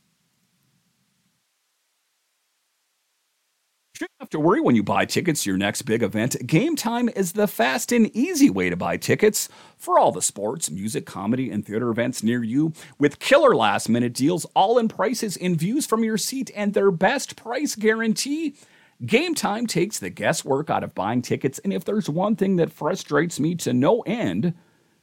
You 3.92 3.98
shouldn't 3.98 4.16
have 4.18 4.30
to 4.30 4.40
worry 4.40 4.62
when 4.62 4.74
you 4.74 4.82
buy 4.82 5.04
tickets 5.04 5.42
to 5.42 5.50
your 5.50 5.58
next 5.58 5.82
big 5.82 6.02
event. 6.02 6.46
Game 6.46 6.74
Time 6.74 7.10
is 7.10 7.32
the 7.32 7.46
fast 7.46 7.92
and 7.92 8.06
easy 8.16 8.48
way 8.48 8.70
to 8.70 8.76
buy 8.76 8.96
tickets 8.96 9.50
for 9.76 9.98
all 9.98 10.10
the 10.10 10.22
sports, 10.22 10.70
music, 10.70 11.04
comedy, 11.04 11.50
and 11.50 11.66
theater 11.66 11.90
events 11.90 12.22
near 12.22 12.42
you 12.42 12.72
with 12.98 13.18
killer 13.18 13.54
last 13.54 13.90
minute 13.90 14.14
deals, 14.14 14.46
all 14.56 14.78
in 14.78 14.88
prices 14.88 15.36
and 15.36 15.58
views 15.58 15.84
from 15.84 16.02
your 16.02 16.16
seat, 16.16 16.50
and 16.56 16.72
their 16.72 16.90
best 16.90 17.36
price 17.36 17.74
guarantee. 17.74 18.54
Game 19.04 19.34
time 19.34 19.66
takes 19.66 19.98
the 19.98 20.08
guesswork 20.08 20.70
out 20.70 20.82
of 20.82 20.94
buying 20.94 21.20
tickets, 21.20 21.58
and 21.58 21.72
if 21.72 21.84
there's 21.84 22.08
one 22.08 22.34
thing 22.34 22.56
that 22.56 22.72
frustrates 22.72 23.38
me 23.38 23.54
to 23.56 23.74
no 23.74 24.00
end, 24.02 24.54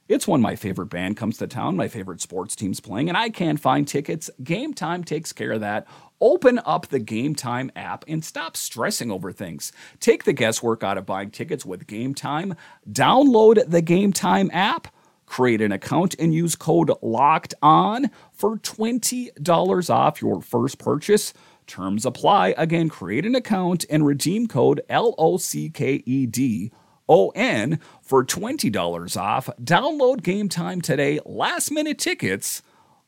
it's 0.09 0.27
when 0.27 0.41
my 0.41 0.55
favorite 0.55 0.87
band 0.87 1.15
comes 1.15 1.37
to 1.37 1.47
town, 1.47 1.75
my 1.75 1.87
favorite 1.87 2.19
sports 2.19 2.55
team's 2.55 2.79
playing, 2.79 3.07
and 3.07 3.17
I 3.17 3.29
can't 3.29 3.59
find 3.59 3.87
tickets. 3.87 4.31
Game 4.43 4.73
Time 4.73 5.03
takes 5.03 5.31
care 5.31 5.51
of 5.51 5.61
that. 5.61 5.85
Open 6.19 6.59
up 6.65 6.87
the 6.87 6.99
Game 6.99 7.35
Time 7.35 7.71
app 7.75 8.03
and 8.07 8.25
stop 8.25 8.57
stressing 8.57 9.11
over 9.11 9.31
things. 9.31 9.71
Take 9.99 10.23
the 10.23 10.33
guesswork 10.33 10.83
out 10.83 10.97
of 10.97 11.05
buying 11.05 11.29
tickets 11.29 11.63
with 11.63 11.85
Game 11.85 12.15
Time. 12.15 12.55
Download 12.91 13.63
the 13.69 13.81
Game 13.81 14.11
Time 14.11 14.49
app, 14.51 14.87
create 15.27 15.61
an 15.61 15.71
account, 15.71 16.15
and 16.17 16.33
use 16.33 16.55
code 16.55 16.91
LOCKED 17.03 17.53
ON 17.61 18.09
for 18.31 18.57
$20 18.57 19.89
off 19.89 20.21
your 20.21 20.41
first 20.41 20.79
purchase. 20.79 21.31
Terms 21.67 22.05
apply. 22.05 22.53
Again, 22.57 22.89
create 22.89 23.25
an 23.25 23.35
account 23.35 23.85
and 23.89 24.05
redeem 24.05 24.47
code 24.47 24.81
L 24.89 25.15
O 25.17 25.37
C 25.37 25.69
K 25.69 26.03
E 26.05 26.25
D 26.25 26.71
O 27.07 27.29
N 27.29 27.79
for 28.01 28.23
$20 28.23 29.21
off. 29.21 29.49
Download 29.61 30.21
game 30.21 30.49
time 30.49 30.81
today. 30.81 31.19
Last 31.25 31.71
minute 31.71 31.97
tickets, 31.97 32.61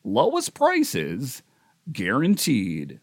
lowest 0.03 0.53
prices 0.53 1.43
guaranteed. 1.91 2.99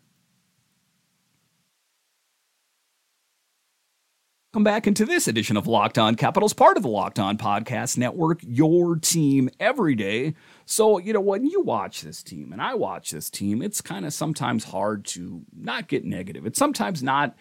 Come 4.52 4.64
back 4.64 4.86
into 4.86 5.06
this 5.06 5.28
edition 5.28 5.56
of 5.56 5.66
Locked 5.66 5.96
On 5.96 6.14
Capitals, 6.14 6.52
part 6.52 6.76
of 6.76 6.82
the 6.82 6.88
Locked 6.90 7.18
On 7.18 7.38
Podcast 7.38 7.96
Network, 7.96 8.40
your 8.42 8.96
team 8.96 9.48
every 9.58 9.94
day. 9.94 10.34
So, 10.66 10.98
you 10.98 11.14
know, 11.14 11.22
when 11.22 11.46
you 11.46 11.62
watch 11.62 12.02
this 12.02 12.22
team 12.22 12.52
and 12.52 12.60
I 12.60 12.74
watch 12.74 13.12
this 13.12 13.30
team, 13.30 13.62
it's 13.62 13.80
kind 13.80 14.04
of 14.04 14.12
sometimes 14.12 14.64
hard 14.64 15.06
to 15.06 15.40
not 15.56 15.88
get 15.88 16.04
negative. 16.04 16.44
It's 16.44 16.58
sometimes 16.58 17.02
not, 17.02 17.34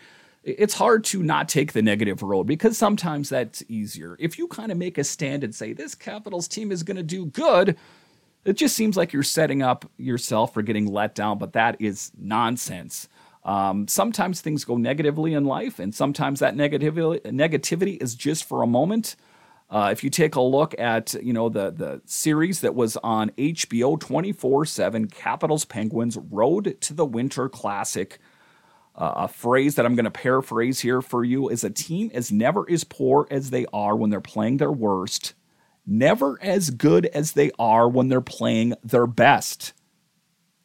it's 0.45 0.74
hard 0.74 1.04
to 1.06 1.21
not 1.21 1.50
take 1.50 1.74
the 1.74 1.82
negative 1.82 2.24
road 2.24 2.45
because 2.45 2.78
sometimes 2.78 3.28
that's 3.28 3.62
easier. 3.67 4.15
If 4.17 4.39
you 4.39 4.47
kind 4.47 4.71
of 4.71 4.78
make 4.78 4.97
a 4.97 5.04
stand 5.04 5.43
and 5.43 5.54
say, 5.54 5.74
this 5.74 5.95
Capitals 5.95 6.47
team 6.47 6.71
is 6.71 6.82
going 6.82 6.95
to 6.95 7.04
do 7.04 7.26
good, 7.26 7.76
It 8.43 8.54
just 8.54 8.76
seems 8.76 8.97
like 8.97 9.13
you're 9.13 9.21
setting 9.24 9.62
up 9.62 9.89
yourself 9.97 10.54
for 10.54 10.62
getting 10.62 10.88
let 10.88 11.13
down, 11.13 11.38
but 11.38 11.54
that 11.54 11.80
is 11.80 12.12
nonsense. 12.17 13.08
Um, 13.43 13.88
sometimes 13.88 14.41
things 14.41 14.65
go 14.65 14.77
negatively 14.77 15.34
in 15.34 15.45
life, 15.45 15.80
and 15.80 15.93
sometimes 15.93 16.39
that 16.39 16.56
negativity 16.56 17.21
negativity 17.23 18.01
is 18.01 18.15
just 18.15 18.43
for 18.43 18.62
a 18.62 18.67
moment. 18.67 19.15
Uh, 19.69 19.89
if 19.91 20.04
you 20.04 20.10
take 20.10 20.36
a 20.36 20.41
look 20.41 20.77
at 20.80 21.13
you 21.15 21.34
know 21.34 21.49
the 21.49 21.71
the 21.71 22.01
series 22.06 22.62
that 22.62 22.75
was 22.75 22.97
on 22.97 23.32
HBO 23.38 23.97
24/7, 23.97 25.12
Capitals 25.12 25.65
Penguins 25.65 26.17
Road 26.17 26.77
to 26.82 26.93
the 26.93 27.06
Winter 27.06 27.49
Classic. 27.49 28.19
Uh, 28.93 29.13
a 29.15 29.27
phrase 29.30 29.75
that 29.75 29.86
I'm 29.86 29.95
going 29.95 30.04
to 30.04 30.12
paraphrase 30.12 30.82
here 30.82 31.01
for 31.01 31.23
you 31.23 31.47
is 31.47 31.63
a 31.63 31.69
team 31.69 32.12
is 32.13 32.30
never 32.30 32.69
as 32.69 32.84
poor 32.84 33.25
as 33.32 33.49
they 33.49 33.65
are 33.71 33.95
when 33.95 34.10
they're 34.10 34.19
playing 34.19 34.58
their 34.58 34.71
worst, 34.71 35.34
never 35.88 36.38
as 36.41 36.69
good 36.71 37.06
as 37.08 37.32
they 37.32 37.51
are 37.58 37.88
when 37.88 38.10
they're 38.10 38.19
playing 38.19 38.75
their 38.84 39.08
best. 39.08 39.71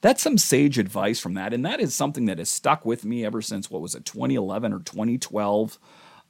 That's 0.06 0.22
some 0.22 0.38
sage 0.38 0.78
advice 0.78 1.18
from 1.18 1.34
that. 1.34 1.52
And 1.52 1.66
that 1.66 1.80
is 1.80 1.92
something 1.92 2.26
that 2.26 2.38
has 2.38 2.48
stuck 2.48 2.84
with 2.84 3.04
me 3.04 3.24
ever 3.24 3.42
since, 3.42 3.68
what 3.68 3.82
was 3.82 3.96
it, 3.96 4.04
2011 4.04 4.72
or 4.72 4.78
2012? 4.78 5.80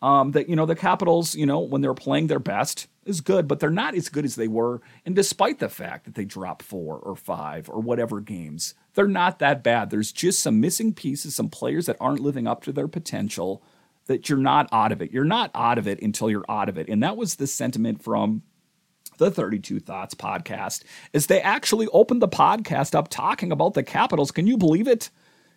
Um, 0.00 0.30
that, 0.30 0.48
you 0.48 0.56
know, 0.56 0.64
the 0.64 0.74
Capitals, 0.74 1.34
you 1.34 1.44
know, 1.44 1.60
when 1.60 1.82
they're 1.82 1.92
playing 1.92 2.28
their 2.28 2.38
best 2.38 2.86
is 3.04 3.20
good, 3.20 3.46
but 3.46 3.60
they're 3.60 3.68
not 3.68 3.94
as 3.94 4.08
good 4.08 4.24
as 4.24 4.34
they 4.34 4.48
were. 4.48 4.80
And 5.04 5.14
despite 5.14 5.58
the 5.58 5.68
fact 5.68 6.06
that 6.06 6.14
they 6.14 6.24
drop 6.24 6.62
four 6.62 6.96
or 6.96 7.16
five 7.16 7.68
or 7.68 7.80
whatever 7.80 8.22
games, 8.22 8.72
they're 8.94 9.06
not 9.06 9.40
that 9.40 9.62
bad. 9.62 9.90
There's 9.90 10.10
just 10.10 10.40
some 10.40 10.58
missing 10.58 10.94
pieces, 10.94 11.34
some 11.34 11.50
players 11.50 11.84
that 11.84 11.98
aren't 12.00 12.20
living 12.20 12.46
up 12.46 12.62
to 12.62 12.72
their 12.72 12.88
potential 12.88 13.62
that 14.06 14.30
you're 14.30 14.38
not 14.38 14.70
out 14.72 14.90
of 14.90 15.02
it. 15.02 15.12
You're 15.12 15.24
not 15.24 15.50
out 15.54 15.76
of 15.76 15.86
it 15.86 16.00
until 16.00 16.30
you're 16.30 16.46
out 16.48 16.70
of 16.70 16.78
it. 16.78 16.88
And 16.88 17.02
that 17.02 17.18
was 17.18 17.34
the 17.34 17.46
sentiment 17.46 18.02
from 18.02 18.40
the 19.18 19.30
32 19.30 19.80
Thoughts 19.80 20.14
podcast, 20.14 20.82
is 21.12 21.26
they 21.26 21.40
actually 21.40 21.86
opened 21.88 22.22
the 22.22 22.28
podcast 22.28 22.94
up 22.94 23.08
talking 23.08 23.52
about 23.52 23.74
the 23.74 23.82
Capitals. 23.82 24.30
Can 24.30 24.46
you 24.46 24.56
believe 24.56 24.88
it? 24.88 25.10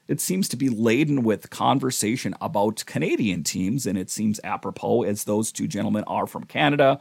It 0.08 0.20
seems 0.20 0.50
to 0.50 0.58
be 0.58 0.70
laden 0.70 1.22
with 1.22 1.52
conversation 1.52 2.34
about 2.42 2.84
Canadian 2.88 3.44
teams, 3.44 3.86
and 3.86 3.98
it 3.98 4.10
seems 4.10 4.40
apropos 4.44 5.04
as 5.04 5.24
those 5.24 5.52
two 5.52 5.68
gentlemen 5.68 6.04
are 6.06 6.26
from 6.26 6.46
Canada. 6.46 7.00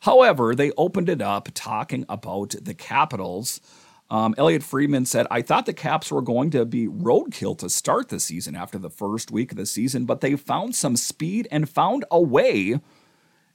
However, 0.00 0.54
they 0.54 0.70
opened 0.76 1.08
it 1.08 1.22
up 1.22 1.48
talking 1.54 2.04
about 2.08 2.54
the 2.60 2.74
Capitals. 2.74 3.60
Um, 4.10 4.34
Elliotte 4.36 4.62
Friedman 4.62 5.06
said, 5.06 5.26
I 5.30 5.40
thought 5.40 5.66
the 5.66 5.72
Caps 5.72 6.10
were 6.10 6.20
going 6.20 6.50
to 6.50 6.64
be 6.64 6.88
roadkill 6.88 7.56
to 7.58 7.70
start 7.70 8.08
the 8.08 8.18
season 8.18 8.56
after 8.56 8.76
the 8.76 8.90
first 8.90 9.30
week 9.30 9.52
of 9.52 9.58
the 9.58 9.66
season, 9.66 10.04
but 10.04 10.20
they 10.20 10.36
found 10.36 10.74
some 10.74 10.96
speed 10.96 11.46
and 11.50 11.68
found 11.68 12.04
a 12.10 12.20
way 12.20 12.80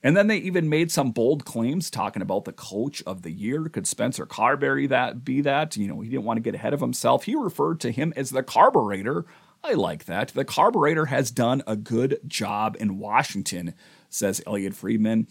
and 0.05 0.15
then 0.15 0.27
they 0.27 0.37
even 0.37 0.69
made 0.69 0.91
some 0.91 1.09
bold 1.09 1.45
claims 1.45 1.89
talking 1.89 2.21
about 2.21 2.45
the 2.45 2.53
coach 2.53 3.01
of 3.07 3.23
the 3.23 3.31
year. 3.31 3.67
Could 3.67 3.87
Spencer 3.87 4.27
Carbery 4.27 4.87
that 4.87 5.25
be 5.25 5.41
that? 5.41 5.75
You 5.75 5.87
know, 5.87 5.99
he 5.99 6.11
didn't 6.11 6.25
want 6.25 6.37
to 6.37 6.41
get 6.41 6.53
ahead 6.53 6.75
of 6.75 6.79
himself. 6.79 7.23
He 7.23 7.33
referred 7.33 7.79
to 7.79 7.91
him 7.91 8.13
as 8.15 8.29
the 8.29 8.43
carburetor. 8.43 9.25
I 9.63 9.73
like 9.73 10.05
that. 10.05 10.27
The 10.27 10.45
carburetor 10.45 11.07
has 11.07 11.31
done 11.31 11.63
a 11.65 11.75
good 11.75 12.19
job 12.27 12.77
in 12.79 12.99
Washington, 12.99 13.73
says 14.11 14.43
Elliotte 14.45 14.75
Friedman. 14.75 15.25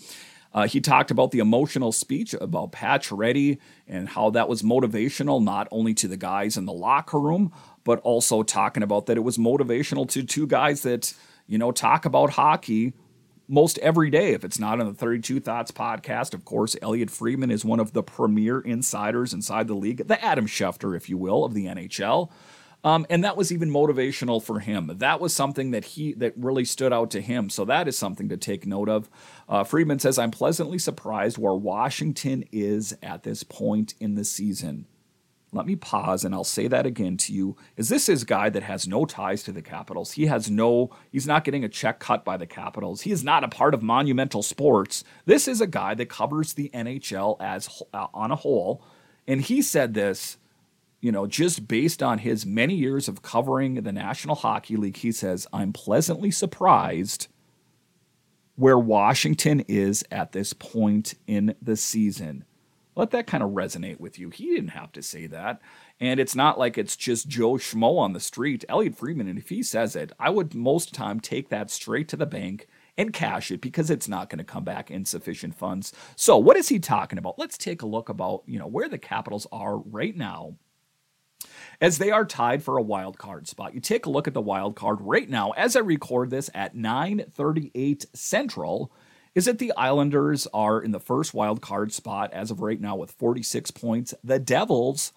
Uh, 0.53 0.67
he 0.67 0.81
talked 0.81 1.13
about 1.13 1.31
the 1.31 1.39
emotional 1.39 1.93
speech 1.93 2.35
about 2.35 2.73
Pacioretty 2.73 3.59
and 3.87 4.09
how 4.09 4.31
that 4.31 4.49
was 4.49 4.63
motivational, 4.63 5.41
not 5.41 5.69
only 5.71 5.95
to 5.95 6.09
the 6.09 6.17
guys 6.17 6.57
in 6.57 6.65
the 6.65 6.73
locker 6.73 7.21
room, 7.21 7.53
but 7.85 8.01
also 8.01 8.43
talking 8.43 8.83
about 8.83 9.07
that 9.07 9.17
it 9.17 9.23
was 9.23 9.39
motivational 9.39 10.09
to 10.09 10.25
two 10.25 10.49
guys 10.49 10.83
that, 10.83 11.15
you 11.47 11.59
know, 11.59 11.71
talk 11.71 12.05
about 12.05 12.31
hockey 12.31 12.93
most 13.49 13.79
every 13.79 14.11
day 14.11 14.33
if 14.33 14.45
it's 14.45 14.59
not 14.59 14.81
on 14.81 14.87
the 14.87 14.95
32 14.95 15.41
Thoughts 15.41 15.71
podcast. 15.71 16.35
Of 16.35 16.45
course, 16.45 16.77
Elliotte 16.81 17.11
Friedman 17.11 17.51
is 17.51 17.65
one 17.65 17.81
of 17.81 17.93
the 17.93 18.03
premier 18.03 18.61
insiders 18.61 19.33
inside 19.33 19.69
the 19.69 19.75
league, 19.75 20.07
the 20.07 20.23
Adam 20.25 20.47
Schefter, 20.47 20.97
if 20.97 21.09
you 21.09 21.17
will, 21.17 21.45
of 21.45 21.55
the 21.55 21.67
NHL. 21.67 22.31
Um, 22.85 23.07
and 23.09 23.25
that 23.25 23.37
was 23.37 23.51
even 23.51 23.71
motivational 23.71 24.43
for 24.43 24.61
him. 24.61 24.91
That 24.97 25.19
was 25.19 25.35
something 25.35 25.71
that 25.71 25.85
he 25.87 26.13
that 26.15 26.35
really 26.37 26.67
stood 26.67 26.93
out 26.93 27.11
to 27.13 27.23
him. 27.23 27.49
So 27.49 27.65
that 27.65 27.89
is 27.89 27.97
something 27.97 28.29
to 28.29 28.37
take 28.37 28.67
note 28.67 28.91
of. 28.91 29.09
Uh, 29.49 29.65
Friedman 29.65 29.99
says, 30.01 30.19
"I'm 30.19 30.31
pleasantly 30.31 30.79
surprised 30.79 31.39
where 31.39 31.55
Washington 31.55 32.45
is 32.53 32.95
at 33.03 33.23
this 33.23 33.43
point 33.43 33.95
in 34.01 34.17
the 34.17 34.25
season." 34.25 34.87
Let 35.55 35.67
me 35.67 35.77
pause 35.77 36.25
and 36.25 36.35
I'll 36.35 36.45
say 36.45 36.67
that 36.69 36.87
again 36.87 37.17
to 37.19 37.33
you. 37.33 37.57
Is 37.77 37.89
this 37.89 38.09
is 38.09 38.25
guy 38.25 38.51
that 38.51 38.63
has 38.63 38.89
no 38.89 39.05
ties 39.05 39.43
to 39.45 39.53
the 39.53 39.63
Capitals? 39.63 40.13
He 40.13 40.27
has 40.27 40.51
no, 40.51 40.91
he's 41.11 41.27
not 41.27 41.45
getting 41.45 41.65
a 41.65 41.69
check 41.69 42.01
cut 42.01 42.25
by 42.25 42.37
the 42.37 42.47
Capitals. 42.47 43.03
He 43.03 43.13
is 43.13 43.23
not 43.23 43.45
a 43.45 43.49
part 43.49 43.75
of 43.75 43.83
monumental 43.83 44.43
sports. 44.43 45.05
This 45.27 45.47
is 45.47 45.61
a 45.61 45.67
guy 45.67 45.95
that 45.95 46.09
covers 46.09 46.55
the 46.55 46.71
NHL 46.75 47.37
as 47.41 47.83
uh, 47.93 48.09
on 48.13 48.31
a 48.31 48.37
whole. 48.37 48.83
And 49.27 49.41
he 49.41 49.63
said 49.63 49.95
this, 49.95 50.37
you 51.01 51.13
know, 51.13 51.27
just 51.27 51.69
based 51.69 52.03
on 52.03 52.19
his 52.19 52.45
many 52.45 52.75
years 52.75 53.09
of 53.09 53.23
covering 53.23 53.75
the 53.75 53.93
National 53.93 54.35
Hockey 54.35 54.77
League. 54.77 54.97
He 54.97 55.13
says, 55.13 55.47
I'm 55.53 55.73
pleasantly 55.73 56.31
surprised 56.31 57.29
where 58.57 58.79
Washington 58.79 59.61
is 59.69 60.05
at 60.11 60.33
this 60.33 60.53
point 60.53 61.15
in 61.27 61.55
the 61.61 61.77
season 61.77 62.45
let 62.97 63.11
that 63.11 63.27
kind 63.27 63.43
of 63.43 63.51
resonate 63.51 64.01
with 64.01 64.19
you. 64.19 64.31
He 64.31 64.47
didn't 64.55 64.69
have 64.69 64.93
to 64.93 65.03
say 65.03 65.27
that. 65.27 65.61
And 66.01 66.21
it's 66.21 66.35
not 66.35 66.59
like 66.59 66.79
it's 66.79 66.97
just 66.97 67.29
Joe 67.29 67.53
Schmo 67.55 67.99
on 67.99 68.13
the 68.13 68.21
street. 68.21 68.65
Elliotte 68.69 68.97
Friedman, 68.97 69.29
and 69.29 69.39
if 69.39 69.49
he 69.49 69.63
says 69.63 69.97
it, 69.97 70.13
I 70.19 70.31
would 70.31 70.55
most 70.55 70.95
time 70.95 71.21
take 71.21 71.49
that 71.49 71.71
straight 71.71 72.09
to 72.09 72.17
the 72.17 72.27
bank 72.27 72.67
and 72.97 73.13
cash 73.13 73.51
it 73.51 73.61
because 73.61 73.91
it's 73.91 74.09
not 74.09 74.31
going 74.31 74.39
to 74.39 74.45
come 74.45 74.65
back 74.65 74.91
in 74.91 75.05
sufficient 75.05 75.55
funds. 75.55 75.93
So 76.17 76.39
what 76.39 76.57
is 76.57 76.69
he 76.69 76.79
talking 76.79 77.19
about? 77.19 77.39
Let's 77.39 77.59
take 77.59 77.83
a 77.83 77.87
look 77.87 78.09
about, 78.09 78.43
you 78.47 78.59
know, 78.59 78.67
where 78.67 78.89
the 78.89 78.99
Capitals 78.99 79.47
are 79.51 79.79
right 79.79 80.17
now 80.17 80.55
as 81.81 81.99
they 81.99 82.11
are 82.11 82.25
tied 82.25 82.63
for 82.63 82.77
a 82.77 82.83
wild 82.83 83.19
card 83.19 83.49
spot. 83.49 83.75
You 83.75 83.81
take 83.81 84.07
a 84.07 84.11
look 84.11 84.29
at 84.29 84.35
the 84.35 84.41
wild 84.41 84.77
card 84.77 84.99
right 85.01 85.29
now 85.29 85.51
as 85.53 85.77
I 85.77 85.81
record 85.81 86.31
this 86.31 86.51
at 86.55 86.75
9:38 86.75 88.07
Central 88.15 88.93
is 89.35 89.47
that 89.47 89.59
the 89.59 89.73
Islanders 89.77 90.47
are 90.55 90.81
in 90.81 90.93
the 90.93 91.01
first 91.01 91.35
wild 91.35 91.61
card 91.61 91.93
spot 91.93 92.33
as 92.33 92.51
of 92.51 92.61
right 92.61 92.81
now 92.81 92.97
with 92.97 93.11
46 93.11 93.71
points. 93.73 94.15
The 94.23 94.39
Devils 94.39 95.13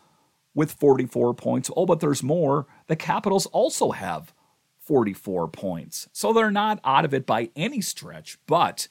with 0.56 0.72
44 0.72 1.36
points. 1.36 1.70
Oh, 1.76 1.86
but 1.86 2.00
there's 2.00 2.24
more. 2.24 2.66
The 2.88 2.96
Capitals 2.96 3.46
also 3.48 3.92
have 3.92 4.34
44 4.80 5.48
points. 5.50 6.08
So 6.14 6.34
they're 6.34 6.50
not 6.50 6.80
out 6.84 7.06
of 7.06 7.14
it 7.14 7.26
by 7.26 7.52
any 7.56 7.82
stretch, 7.82 8.40
but 8.48 8.88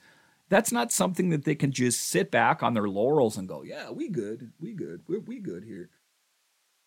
that's 0.49 0.71
not 0.71 0.93
something 0.93 1.31
that 1.31 1.45
they 1.45 1.55
can 1.55 1.73
just 1.73 2.05
sit 2.05 2.31
back 2.31 2.63
on 2.63 2.75
their 2.75 2.89
laurels 2.89 3.37
and 3.37 3.49
go, 3.49 3.63
yeah, 3.63 3.91
we 3.91 4.09
good. 4.09 4.53
We 4.61 4.75
good. 4.75 5.03
We're, 5.09 5.21
we 5.21 5.41
good 5.41 5.65
here. 5.65 5.91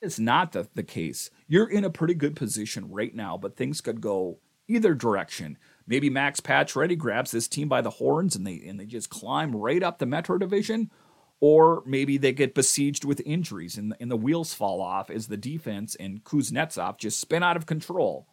It's 0.01 0.19
not 0.19 0.53
the, 0.53 0.69
the 0.75 0.83
case. 0.83 1.29
You're 1.47 1.69
in 1.69 1.83
a 1.83 1.89
pretty 1.89 2.13
good 2.13 2.35
position 2.35 2.89
right 2.89 3.13
now, 3.13 3.37
but 3.37 3.57
things 3.57 3.81
could 3.81 3.99
go 3.99 4.37
either 4.69 4.93
direction. 4.93 5.57
Maybe 5.89 6.11
Max 6.11 6.39
Pacioretty 6.39 6.95
grabs 6.95 7.31
this 7.31 7.47
team 7.47 7.67
by 7.67 7.81
the 7.81 7.89
horns 7.89 8.35
and 8.35 8.45
they 8.45 8.61
and 8.65 8.79
they 8.79 8.85
just 8.85 9.09
climb 9.09 9.55
right 9.55 9.81
up 9.81 9.97
the 9.97 10.05
Metro 10.05 10.37
Division, 10.37 10.91
or 11.39 11.81
maybe 11.83 12.17
they 12.17 12.31
get 12.31 12.53
besieged 12.53 13.03
with 13.03 13.23
injuries 13.25 13.75
and, 13.75 13.95
and 13.99 14.11
the 14.11 14.15
wheels 14.15 14.53
fall 14.53 14.81
off 14.81 15.09
as 15.09 15.27
the 15.27 15.37
defense 15.37 15.95
and 15.95 16.23
Kuznetsov 16.23 16.97
just 16.99 17.19
spin 17.19 17.41
out 17.41 17.57
of 17.57 17.65
control. 17.65 18.27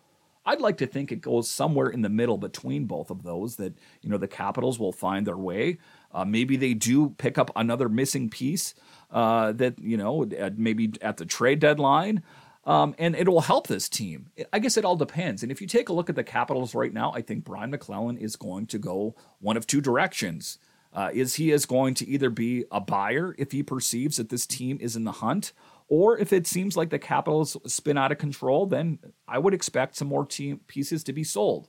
I'd 0.45 0.61
like 0.61 0.77
to 0.79 0.87
think 0.87 1.11
it 1.11 1.23
goes 1.23 1.51
somewhere 1.51 1.89
in 1.89 2.03
the 2.03 2.11
middle 2.11 2.37
between 2.39 2.85
both 2.85 3.11
of 3.11 3.23
those. 3.23 3.57
That 3.57 3.73
you 4.03 4.11
know 4.11 4.19
the 4.19 4.29
Capitals 4.29 4.79
will 4.79 4.93
find 4.93 5.27
their 5.27 5.39
way. 5.39 5.79
Uh, 6.13 6.27
maybe 6.27 6.57
they 6.57 6.75
do 6.75 7.11
pick 7.11 7.39
up 7.39 7.51
another 7.57 7.89
missing 7.89 8.29
piece 8.29 8.75
uh, 9.11 9.53
that 9.53 9.79
you 9.79 9.97
know 9.97 10.29
maybe 10.57 10.93
at 11.01 11.17
the 11.17 11.25
trade 11.25 11.59
deadline. 11.59 12.23
Um, 12.67 12.97
and 12.99 13.15
it 13.15 13.29
will 13.29 13.43
help 13.43 13.69
this 13.69 13.89
team. 13.89 14.27
I 14.53 14.59
guess 14.59 14.77
it 14.77 14.85
all 14.85 14.97
depends. 14.97 15.43
And 15.45 15.53
if 15.53 15.61
you 15.61 15.69
take 15.69 15.89
a 15.89 15.93
look 15.93 16.11
at 16.11 16.17
the 16.17 16.25
Capitals 16.25 16.75
right 16.75 16.93
now, 16.93 17.13
I 17.15 17.23
think 17.23 17.45
Brian 17.45 17.71
MacLellan 17.71 18.19
is 18.19 18.35
going 18.35 18.67
to 18.67 18.79
go 18.79 19.15
one 19.39 19.57
of 19.57 19.67
two 19.67 19.81
directions. 19.81 20.59
Uh, 20.93 21.11
is 21.13 21.35
he 21.35 21.53
is 21.53 21.67
going 21.67 21.95
to 21.95 22.09
either 22.09 22.31
be 22.31 22.65
a 22.73 22.81
buyer 22.81 23.37
if 23.39 23.53
he 23.53 23.63
perceives 23.63 24.17
that 24.17 24.31
this 24.31 24.47
team 24.47 24.79
is 24.81 24.97
in 24.97 25.05
the 25.05 25.13
hunt, 25.13 25.53
or 25.89 26.19
if 26.19 26.33
it 26.33 26.47
seems 26.47 26.77
like 26.77 26.91
the 26.91 26.99
Capitals 26.99 27.57
spin 27.73 27.99
out 27.99 28.13
of 28.13 28.19
control, 28.19 28.67
then 28.67 28.99
I 29.29 29.39
would 29.39 29.55
expect 29.55 29.95
some 29.95 30.09
more 30.09 30.25
team 30.25 30.61
pieces 30.67 31.05
to 31.05 31.13
be 31.13 31.23
sold. 31.23 31.69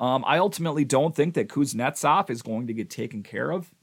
Um, 0.00 0.24
I 0.26 0.38
ultimately 0.38 0.84
don't 0.84 1.14
think 1.14 1.34
that 1.34 1.48
Kuznetsov 1.48 2.30
is 2.30 2.40
going 2.40 2.68
to 2.68 2.72
get 2.72 2.88
taken 2.88 3.22
care 3.22 3.50
of 3.50 3.74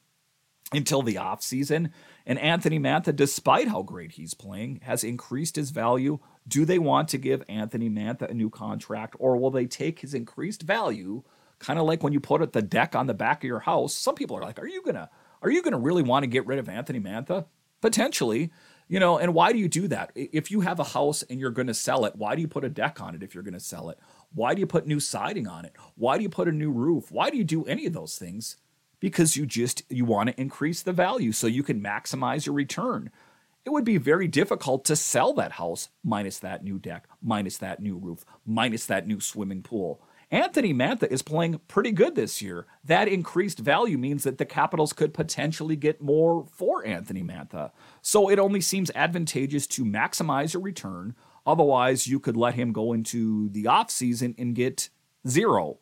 until 0.71 1.01
the 1.01 1.15
offseason. 1.15 1.91
And 2.25 2.39
Anthony 2.39 2.79
Mantha, 2.79 3.15
despite 3.15 3.67
how 3.67 3.83
great 3.83 4.13
he's 4.13 4.33
playing, 4.33 4.79
has 4.83 5.03
increased 5.03 5.57
his 5.57 5.71
value 5.71 6.19
do 6.47 6.65
they 6.65 6.79
want 6.79 7.09
to 7.09 7.17
give 7.17 7.43
Anthony 7.49 7.89
Mantha 7.89 8.29
a 8.29 8.33
new 8.33 8.49
contract, 8.49 9.15
or 9.19 9.37
will 9.37 9.51
they 9.51 9.65
take 9.65 9.99
his 9.99 10.13
increased 10.13 10.61
value, 10.61 11.23
kind 11.59 11.79
of 11.79 11.85
like 11.85 12.03
when 12.03 12.13
you 12.13 12.19
put 12.19 12.53
the 12.53 12.61
deck 12.61 12.95
on 12.95 13.07
the 13.07 13.13
back 13.13 13.43
of 13.43 13.47
your 13.47 13.61
house? 13.61 13.95
Some 13.95 14.15
people 14.15 14.37
are 14.37 14.41
like, 14.41 14.59
"Are 14.59 14.67
you 14.67 14.83
gonna, 14.83 15.09
are 15.41 15.49
you 15.49 15.61
gonna 15.61 15.79
really 15.79 16.03
want 16.03 16.23
to 16.23 16.27
get 16.27 16.45
rid 16.45 16.59
of 16.59 16.69
Anthony 16.69 16.99
Mantha?" 16.99 17.45
Potentially, 17.81 18.51
you 18.87 18.99
know. 18.99 19.17
And 19.17 19.33
why 19.33 19.51
do 19.51 19.59
you 19.59 19.67
do 19.67 19.87
that? 19.89 20.11
If 20.15 20.51
you 20.51 20.61
have 20.61 20.79
a 20.79 20.83
house 20.83 21.23
and 21.23 21.39
you're 21.39 21.51
going 21.51 21.67
to 21.67 21.73
sell 21.73 22.05
it, 22.05 22.15
why 22.15 22.35
do 22.35 22.41
you 22.41 22.47
put 22.47 22.63
a 22.63 22.69
deck 22.69 23.01
on 23.01 23.15
it 23.15 23.21
if 23.21 23.33
you're 23.33 23.43
going 23.43 23.53
to 23.53 23.59
sell 23.59 23.89
it? 23.89 23.99
Why 24.33 24.53
do 24.53 24.59
you 24.59 24.67
put 24.67 24.87
new 24.87 24.99
siding 24.99 25.47
on 25.47 25.65
it? 25.65 25.75
Why 25.95 26.17
do 26.17 26.23
you 26.23 26.29
put 26.29 26.47
a 26.47 26.51
new 26.51 26.71
roof? 26.71 27.11
Why 27.11 27.29
do 27.29 27.37
you 27.37 27.43
do 27.43 27.65
any 27.65 27.85
of 27.85 27.93
those 27.93 28.17
things? 28.17 28.57
Because 28.99 29.37
you 29.37 29.45
just 29.45 29.83
you 29.89 30.05
want 30.05 30.29
to 30.29 30.41
increase 30.41 30.81
the 30.81 30.93
value 30.93 31.31
so 31.31 31.47
you 31.47 31.63
can 31.63 31.81
maximize 31.81 32.45
your 32.45 32.55
return. 32.55 33.11
It 33.65 33.71
would 33.71 33.83
be 33.83 33.97
very 33.97 34.27
difficult 34.27 34.85
to 34.85 34.95
sell 34.95 35.33
that 35.33 35.53
house 35.53 35.89
minus 36.03 36.39
that 36.39 36.63
new 36.63 36.77
deck, 36.77 37.07
minus 37.21 37.57
that 37.57 37.81
new 37.81 37.97
roof, 37.97 38.23
minus 38.45 38.85
that 38.85 39.07
new 39.07 39.19
swimming 39.19 39.63
pool. 39.63 40.01
Anthony 40.31 40.73
Mantha 40.73 41.07
is 41.11 41.21
playing 41.21 41.59
pretty 41.67 41.91
good 41.91 42.15
this 42.15 42.41
year. 42.41 42.65
That 42.83 43.07
increased 43.07 43.59
value 43.59 43.97
means 43.97 44.23
that 44.23 44.37
the 44.37 44.45
Capitals 44.45 44.93
could 44.93 45.13
potentially 45.13 45.75
get 45.75 46.01
more 46.01 46.45
for 46.51 46.85
Anthony 46.85 47.23
Mantha. 47.23 47.71
So 48.01 48.29
it 48.29 48.39
only 48.39 48.61
seems 48.61 48.91
advantageous 48.95 49.67
to 49.67 49.85
maximize 49.85 50.55
a 50.55 50.59
return. 50.59 51.15
Otherwise, 51.45 52.07
you 52.07 52.19
could 52.19 52.37
let 52.37 52.55
him 52.55 52.71
go 52.71 52.91
into 52.91 53.49
the 53.49 53.65
offseason 53.65 54.35
and 54.37 54.55
get 54.55 54.89
zero. 55.27 55.77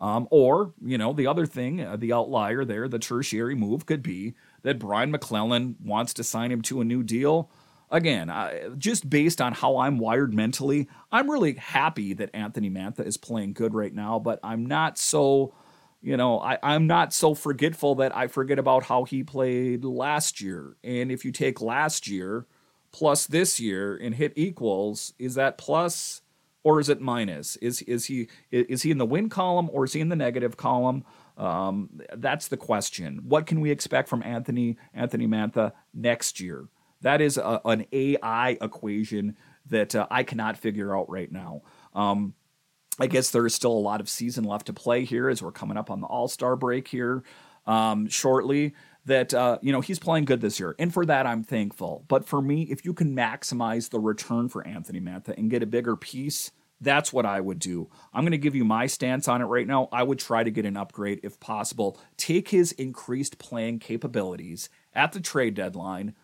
Um, 0.00 0.28
or, 0.30 0.74
you 0.80 0.96
know, 0.96 1.12
the 1.12 1.26
other 1.26 1.44
thing, 1.44 1.80
uh, 1.80 1.96
the 1.96 2.12
outlier 2.12 2.64
there, 2.64 2.86
the 2.86 3.00
tertiary 3.00 3.56
move 3.56 3.84
could 3.84 4.02
be 4.02 4.34
that 4.68 4.78
Brian 4.78 5.10
MacLellan 5.10 5.76
wants 5.82 6.12
to 6.12 6.22
sign 6.22 6.52
him 6.52 6.60
to 6.60 6.82
a 6.82 6.84
new 6.84 7.02
deal 7.02 7.50
again, 7.90 8.28
uh, 8.28 8.68
just 8.76 9.08
based 9.08 9.40
on 9.40 9.54
how 9.54 9.78
I'm 9.78 9.96
wired 9.96 10.34
mentally, 10.34 10.88
I'm 11.10 11.30
really 11.30 11.54
happy 11.54 12.12
that 12.12 12.28
Anthony 12.34 12.68
Mantha 12.68 13.00
is 13.00 13.16
playing 13.16 13.54
good 13.54 13.72
right 13.72 13.94
now, 13.94 14.18
but 14.18 14.38
I'm 14.42 14.66
not 14.66 14.98
so, 14.98 15.54
you 16.02 16.18
know, 16.18 16.38
I, 16.38 16.58
I'm 16.62 16.86
not 16.86 17.14
so 17.14 17.34
forgetful 17.34 17.94
that 17.94 18.14
I 18.14 18.26
forget 18.26 18.58
about 18.58 18.82
how 18.84 19.04
he 19.04 19.24
played 19.24 19.86
last 19.86 20.42
year. 20.42 20.76
And 20.84 21.10
if 21.10 21.24
you 21.24 21.32
take 21.32 21.62
last 21.62 22.06
year 22.06 22.44
plus 22.92 23.26
this 23.26 23.58
year 23.58 23.96
and 23.96 24.16
hit 24.16 24.34
equals, 24.36 25.14
is 25.18 25.34
that 25.36 25.56
plus 25.56 26.20
or 26.62 26.78
is 26.78 26.90
it 26.90 27.00
minus? 27.00 27.56
Is 27.56 27.80
is 27.82 28.04
he 28.04 28.28
is 28.50 28.82
he 28.82 28.90
in 28.90 28.98
the 28.98 29.06
win 29.06 29.30
column 29.30 29.70
or 29.72 29.84
is 29.84 29.94
he 29.94 30.00
in 30.00 30.10
the 30.10 30.16
negative 30.16 30.58
column? 30.58 31.06
Um, 31.38 32.00
that's 32.16 32.48
the 32.48 32.56
question. 32.56 33.20
What 33.24 33.46
can 33.46 33.60
we 33.60 33.70
expect 33.70 34.08
from 34.08 34.22
Anthony 34.22 34.76
Anthony 34.92 35.26
Mantha 35.26 35.72
next 35.94 36.40
year? 36.40 36.68
That 37.00 37.20
is 37.20 37.38
a, 37.38 37.60
an 37.64 37.86
AI 37.92 38.58
equation 38.60 39.36
that 39.66 39.94
uh, 39.94 40.06
I 40.10 40.24
cannot 40.24 40.58
figure 40.58 40.96
out 40.96 41.08
right 41.08 41.30
now. 41.30 41.62
Um, 41.94 42.34
I 42.98 43.06
guess 43.06 43.30
there 43.30 43.46
is 43.46 43.54
still 43.54 43.72
a 43.72 43.78
lot 43.78 44.00
of 44.00 44.08
season 44.08 44.42
left 44.42 44.66
to 44.66 44.72
play 44.72 45.04
here 45.04 45.28
as 45.28 45.40
we're 45.40 45.52
coming 45.52 45.76
up 45.76 45.90
on 45.90 46.00
the 46.00 46.08
All 46.08 46.26
Star 46.26 46.56
break 46.56 46.88
here 46.88 47.22
um, 47.66 48.08
shortly. 48.08 48.74
That 49.06 49.32
uh, 49.32 49.58
you 49.62 49.72
know 49.72 49.80
he's 49.80 49.98
playing 49.98 50.26
good 50.26 50.40
this 50.40 50.60
year, 50.60 50.74
and 50.78 50.92
for 50.92 51.06
that 51.06 51.24
I'm 51.24 51.42
thankful. 51.42 52.04
But 52.08 52.26
for 52.26 52.42
me, 52.42 52.62
if 52.62 52.84
you 52.84 52.92
can 52.92 53.16
maximize 53.16 53.88
the 53.88 54.00
return 54.00 54.48
for 54.48 54.66
Anthony 54.66 55.00
Mantha 55.00 55.38
and 55.38 55.48
get 55.48 55.62
a 55.62 55.66
bigger 55.66 55.96
piece, 55.96 56.50
that's 56.80 57.12
what 57.12 57.26
I 57.26 57.40
would 57.40 57.58
do. 57.58 57.88
I'm 58.12 58.22
going 58.22 58.32
to 58.32 58.38
give 58.38 58.54
you 58.54 58.64
my 58.64 58.86
stance 58.86 59.26
on 59.28 59.42
it 59.42 59.46
right 59.46 59.66
now. 59.66 59.88
I 59.90 60.02
would 60.02 60.18
try 60.18 60.44
to 60.44 60.50
get 60.50 60.64
an 60.64 60.76
upgrade 60.76 61.20
if 61.22 61.40
possible. 61.40 61.98
Take 62.16 62.50
his 62.50 62.72
increased 62.72 63.38
playing 63.38 63.80
capabilities 63.80 64.68
at 64.94 65.12
the 65.12 65.20
trade 65.20 65.54
deadline, 65.54 66.14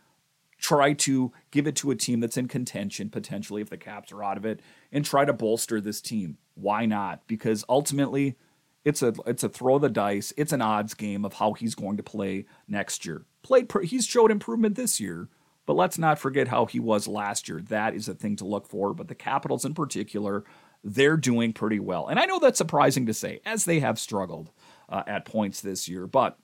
try 0.58 0.92
to 0.94 1.32
give 1.50 1.66
it 1.66 1.76
to 1.76 1.90
a 1.90 1.96
team 1.96 2.20
that's 2.20 2.36
in 2.36 2.48
contention 2.48 3.10
potentially 3.10 3.60
if 3.60 3.70
the 3.70 3.76
caps 3.76 4.12
are 4.12 4.22
out 4.22 4.36
of 4.36 4.46
it 4.46 4.60
and 4.92 5.04
try 5.04 5.24
to 5.24 5.32
bolster 5.32 5.80
this 5.80 6.00
team 6.00 6.38
why 6.54 6.86
not 6.86 7.20
because 7.26 7.64
ultimately 7.68 8.36
it's 8.84 9.02
a 9.02 9.12
it's 9.26 9.44
a 9.44 9.48
throw 9.48 9.78
the 9.78 9.90
dice 9.90 10.32
it's 10.38 10.52
an 10.52 10.62
odds 10.62 10.94
game 10.94 11.24
of 11.24 11.34
how 11.34 11.52
he's 11.52 11.74
going 11.74 11.98
to 11.98 12.02
play 12.02 12.46
next 12.66 13.04
year 13.04 13.26
played 13.42 13.70
he's 13.82 14.06
showed 14.06 14.30
improvement 14.30 14.74
this 14.74 14.98
year 14.98 15.28
but 15.66 15.74
let's 15.74 15.98
not 15.98 16.18
forget 16.18 16.48
how 16.48 16.66
he 16.66 16.80
was 16.80 17.06
last 17.06 17.48
year 17.48 17.60
that 17.68 17.94
is 17.94 18.08
a 18.08 18.14
thing 18.14 18.36
to 18.36 18.44
look 18.44 18.66
for 18.66 18.94
but 18.94 19.08
the 19.08 19.14
capitals 19.14 19.64
in 19.64 19.74
particular 19.74 20.44
they're 20.82 21.16
doing 21.16 21.52
pretty 21.52 21.80
well 21.80 22.06
and 22.08 22.18
i 22.18 22.24
know 22.24 22.38
that's 22.38 22.58
surprising 22.58 23.06
to 23.06 23.14
say 23.14 23.40
as 23.44 23.64
they 23.64 23.80
have 23.80 23.98
struggled 23.98 24.50
uh, 24.88 25.02
at 25.06 25.24
points 25.24 25.60
this 25.60 25.88
year 25.88 26.06
but 26.06 26.38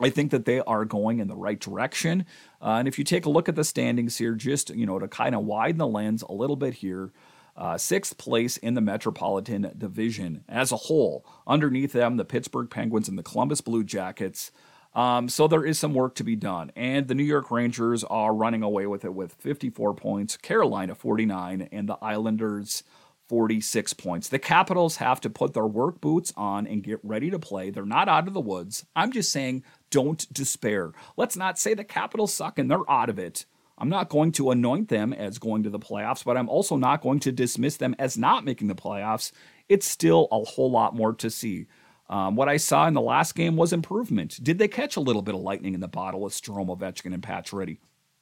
I 0.00 0.10
think 0.10 0.30
that 0.30 0.44
they 0.44 0.60
are 0.60 0.84
going 0.84 1.20
in 1.20 1.28
the 1.28 1.36
right 1.36 1.58
direction. 1.58 2.26
Uh, 2.60 2.76
and 2.78 2.88
if 2.88 2.98
you 2.98 3.04
take 3.04 3.24
a 3.24 3.30
look 3.30 3.48
at 3.48 3.54
the 3.54 3.64
standings 3.64 4.18
here, 4.18 4.34
just 4.34 4.70
you 4.70 4.86
know 4.86 4.98
to 4.98 5.08
kind 5.08 5.34
of 5.34 5.44
widen 5.44 5.78
the 5.78 5.86
lens 5.86 6.22
a 6.22 6.32
little 6.32 6.56
bit 6.56 6.74
here, 6.74 7.12
uh, 7.56 7.78
sixth 7.78 8.18
place 8.18 8.56
in 8.58 8.74
the 8.74 8.80
Metropolitan 8.80 9.72
Division 9.76 10.44
as 10.48 10.72
a 10.72 10.76
whole. 10.76 11.24
Underneath 11.46 11.92
them, 11.92 12.16
the 12.16 12.24
Pittsburgh 12.24 12.68
Penguins 12.68 13.08
and 13.08 13.18
the 13.18 13.22
Columbus 13.22 13.60
Blue 13.60 13.82
Jackets. 13.84 14.50
Um, 14.96 15.28
so 15.28 15.46
there 15.46 15.64
is 15.64 15.78
some 15.78 15.92
work 15.92 16.14
to 16.16 16.24
be 16.24 16.36
done. 16.36 16.72
And 16.74 17.06
the 17.06 17.14
New 17.14 17.22
York 17.22 17.50
Rangers 17.50 18.02
are 18.02 18.34
running 18.34 18.62
away 18.62 18.86
with 18.86 19.04
it 19.04 19.12
with 19.14 19.34
54 19.34 19.94
points, 19.94 20.38
Carolina 20.38 20.94
49, 20.94 21.68
and 21.70 21.88
the 21.88 21.98
Islanders 22.00 22.82
46 23.28 23.92
points. 23.92 24.28
The 24.28 24.38
Capitals 24.38 24.96
have 24.96 25.20
to 25.20 25.28
put 25.28 25.52
their 25.52 25.66
work 25.66 26.00
boots 26.00 26.32
on 26.34 26.66
and 26.66 26.82
get 26.82 26.98
ready 27.02 27.28
to 27.30 27.38
play. 27.38 27.68
They're 27.68 27.84
not 27.84 28.08
out 28.08 28.26
of 28.26 28.32
the 28.32 28.40
woods. 28.40 28.86
I'm 28.96 29.12
just 29.12 29.30
saying, 29.30 29.64
don't 29.90 30.32
despair. 30.32 30.92
Let's 31.18 31.36
not 31.36 31.58
say 31.58 31.74
the 31.74 31.84
Capitals 31.84 32.32
suck 32.32 32.58
and 32.58 32.70
they're 32.70 32.90
out 32.90 33.10
of 33.10 33.18
it. 33.18 33.44
I'm 33.78 33.90
not 33.90 34.08
going 34.08 34.32
to 34.32 34.50
anoint 34.50 34.88
them 34.88 35.12
as 35.12 35.38
going 35.38 35.62
to 35.64 35.70
the 35.70 35.78
playoffs, 35.78 36.24
but 36.24 36.38
I'm 36.38 36.48
also 36.48 36.76
not 36.76 37.02
going 37.02 37.20
to 37.20 37.32
dismiss 37.32 37.76
them 37.76 37.94
as 37.98 38.16
not 38.16 38.46
making 38.46 38.68
the 38.68 38.74
playoffs. 38.74 39.32
It's 39.68 39.86
still 39.86 40.28
a 40.32 40.42
whole 40.42 40.70
lot 40.70 40.94
more 40.96 41.12
to 41.14 41.28
see. 41.28 41.66
Um, 42.08 42.36
what 42.36 42.48
I 42.48 42.56
saw 42.56 42.86
in 42.86 42.94
the 42.94 43.00
last 43.00 43.34
game 43.34 43.56
was 43.56 43.72
improvement. 43.72 44.42
Did 44.42 44.58
they 44.58 44.68
catch 44.68 44.96
a 44.96 45.00
little 45.00 45.22
bit 45.22 45.34
of 45.34 45.40
lightning 45.40 45.74
in 45.74 45.80
the 45.80 45.88
bottle 45.88 46.20
with 46.20 46.32
Strome, 46.32 46.68
Ovechkin, 46.68 47.12
and 47.12 47.22
Pacioretty? 47.22 47.78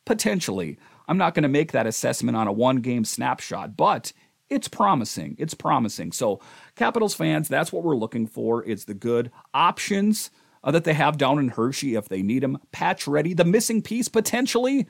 Potentially. 0.07 0.79
I'm 1.07 1.19
not 1.19 1.35
going 1.35 1.43
to 1.43 1.49
make 1.49 1.73
that 1.73 1.87
assessment 1.87 2.37
on 2.37 2.49
a 2.49 2.53
one 2.53 2.77
game 2.77 3.05
snapshot, 3.05 3.77
but 3.77 4.13
it's 4.49 4.69
promising. 4.69 5.37
It's 5.39 5.55
promising. 5.55 6.13
So, 6.13 6.41
Capitals 6.77 7.15
fans, 7.15 7.49
that's 7.49 7.73
what 7.73 7.83
we're 7.83 7.97
looking 7.97 8.27
for. 8.27 8.65
It's 8.65 8.85
the 8.85 8.95
good 8.95 9.31
options 9.53 10.31
uh, 10.63 10.71
that 10.71 10.85
they 10.85 10.95
have 10.95 11.19
down 11.19 11.39
in 11.39 11.49
Hershey 11.49 11.95
if 11.95 12.09
they 12.09 12.23
need 12.23 12.43
them. 12.43 12.59
Pacioretty, 12.73 13.37
the 13.37 13.45
missing 13.45 13.83
piece 13.83 14.09
potentially. 14.09 14.87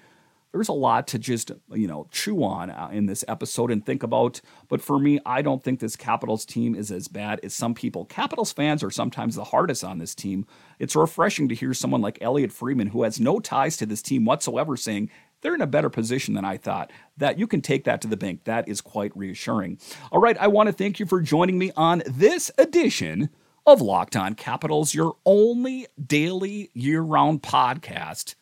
There's 0.55 0.69
a 0.69 0.73
lot 0.73 1.09
to 1.09 1.19
just 1.19 1.51
you 1.73 1.89
know 1.89 2.07
chew 2.13 2.45
on 2.45 2.71
uh, 2.71 2.89
in 2.93 3.07
this 3.07 3.25
episode 3.27 3.73
and 3.73 3.85
think 3.85 4.05
about. 4.05 4.41
But 4.69 4.81
for 4.81 5.01
me, 5.01 5.19
I 5.27 5.43
don't 5.43 5.65
think 5.65 5.81
this 5.81 5.97
Capitals 5.97 6.47
team 6.47 6.77
is 6.77 6.93
as 6.93 7.09
bad 7.09 7.41
as 7.43 7.53
some 7.53 7.75
people. 7.75 8.05
Capitals 8.05 8.53
fans 8.53 8.85
are 8.85 8.91
sometimes 8.91 9.35
the 9.35 9.43
hardest 9.43 9.83
on 9.83 9.99
this 9.99 10.15
team. 10.15 10.47
It's 10.79 10.95
refreshing 10.95 11.49
to 11.49 11.57
hear 11.57 11.75
someone 11.75 12.03
like 12.03 12.23
Elliotte 12.23 12.53
Friedman, 12.53 12.91
who 12.91 13.03
has 13.03 13.19
no 13.19 13.41
ties 13.41 13.77
to 13.79 13.87
this 13.87 14.01
team 14.01 14.25
whatsoever, 14.25 14.77
saying 14.77 15.11
they're 15.41 15.57
in 15.57 15.61
a 15.61 15.67
better 15.67 15.91
position 15.91 16.35
than 16.35 16.45
I 16.45 16.57
thought. 16.57 16.93
That 17.17 17.37
you 17.37 17.49
can 17.49 17.61
take 17.61 17.83
that 17.83 18.01
to 18.03 18.09
the 18.09 18.17
bank. 18.17 18.45
That 18.45 18.69
is 18.69 18.81
quite 18.81 19.11
reassuring. 19.17 19.81
All 20.13 20.21
right, 20.21 20.39
I 20.39 20.47
want 20.47 20.69
to 20.69 20.73
thank 20.73 21.01
you 21.01 21.07
for 21.07 21.21
joining 21.21 21.59
me 21.59 21.73
on 21.77 22.05
this 22.07 22.53
edition 22.59 23.29
of 23.67 23.81
Locked 23.81 24.15
On 24.15 24.37
Capitals, 24.37 24.95
your 24.95 25.17
only 25.27 25.89
daily 26.07 26.71
year 26.75 27.01
round 27.01 27.43
podcast 27.43 28.37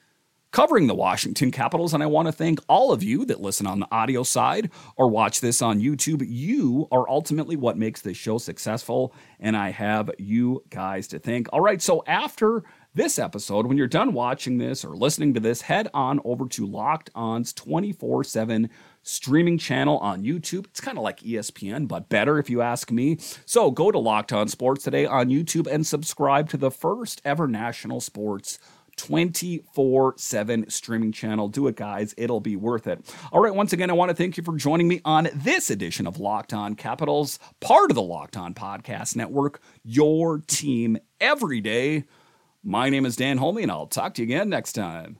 covering 0.52 0.86
the 0.86 0.94
Washington 0.94 1.50
Capitals. 1.50 1.92
And 1.92 2.02
I 2.02 2.06
want 2.06 2.28
to 2.28 2.32
thank 2.32 2.60
all 2.68 2.92
of 2.92 3.02
you 3.02 3.24
that 3.24 3.40
listen 3.40 3.66
on 3.66 3.80
the 3.80 3.88
audio 3.90 4.22
side 4.22 4.70
or 4.96 5.08
watch 5.08 5.40
this 5.40 5.60
on 5.60 5.80
YouTube. 5.80 6.24
You 6.26 6.86
are 6.92 7.08
ultimately 7.08 7.56
what 7.56 7.76
makes 7.76 8.02
this 8.02 8.16
show 8.16 8.38
successful. 8.38 9.14
And 9.40 9.56
I 9.56 9.70
have 9.70 10.10
you 10.18 10.62
guys 10.70 11.08
to 11.08 11.18
thank. 11.18 11.48
All 11.52 11.60
right, 11.60 11.82
so 11.82 12.04
after 12.06 12.62
this 12.94 13.18
episode, 13.18 13.66
when 13.66 13.78
you're 13.78 13.86
done 13.86 14.12
watching 14.12 14.58
this 14.58 14.84
or 14.84 14.94
listening 14.94 15.32
to 15.34 15.40
this, 15.40 15.62
head 15.62 15.88
on 15.94 16.20
over 16.24 16.46
to 16.48 16.66
Locked 16.66 17.08
On's 17.14 17.54
24 17.54 18.22
7 18.22 18.68
streaming 19.02 19.58
channel 19.58 19.98
on 19.98 20.22
YouTube. 20.22 20.66
It's 20.66 20.80
kind 20.80 20.98
of 20.98 21.02
like 21.02 21.20
ESPN, 21.20 21.88
but 21.88 22.10
better 22.10 22.38
if 22.38 22.50
you 22.50 22.60
ask 22.60 22.90
me. 22.90 23.16
So 23.46 23.70
go 23.70 23.90
to 23.90 23.98
Locked 23.98 24.32
On 24.32 24.46
Sports 24.46 24.84
today 24.84 25.06
on 25.06 25.28
YouTube 25.28 25.66
and 25.66 25.86
subscribe 25.86 26.50
to 26.50 26.56
the 26.58 26.70
first 26.70 27.22
ever 27.24 27.48
national 27.48 28.00
sports 28.00 28.58
24 28.96 30.14
7 30.16 30.70
streaming 30.70 31.12
channel. 31.12 31.48
Do 31.48 31.66
it, 31.66 31.76
guys. 31.76 32.14
It'll 32.16 32.40
be 32.40 32.56
worth 32.56 32.86
it. 32.86 33.14
All 33.32 33.40
right. 33.40 33.54
Once 33.54 33.72
again, 33.72 33.90
I 33.90 33.94
want 33.94 34.10
to 34.10 34.14
thank 34.14 34.36
you 34.36 34.42
for 34.42 34.56
joining 34.56 34.88
me 34.88 35.00
on 35.04 35.28
this 35.34 35.70
edition 35.70 36.06
of 36.06 36.18
Locked 36.18 36.52
On 36.52 36.74
Capitals, 36.74 37.38
part 37.60 37.90
of 37.90 37.94
the 37.94 38.02
Locked 38.02 38.36
On 38.36 38.54
Podcast 38.54 39.16
Network, 39.16 39.60
your 39.84 40.38
team 40.38 40.98
every 41.20 41.60
day. 41.60 42.04
My 42.62 42.90
name 42.90 43.06
is 43.06 43.16
Dan 43.16 43.38
Holmi, 43.38 43.62
and 43.62 43.72
I'll 43.72 43.86
talk 43.86 44.14
to 44.14 44.22
you 44.22 44.26
again 44.26 44.48
next 44.48 44.72
time. 44.74 45.18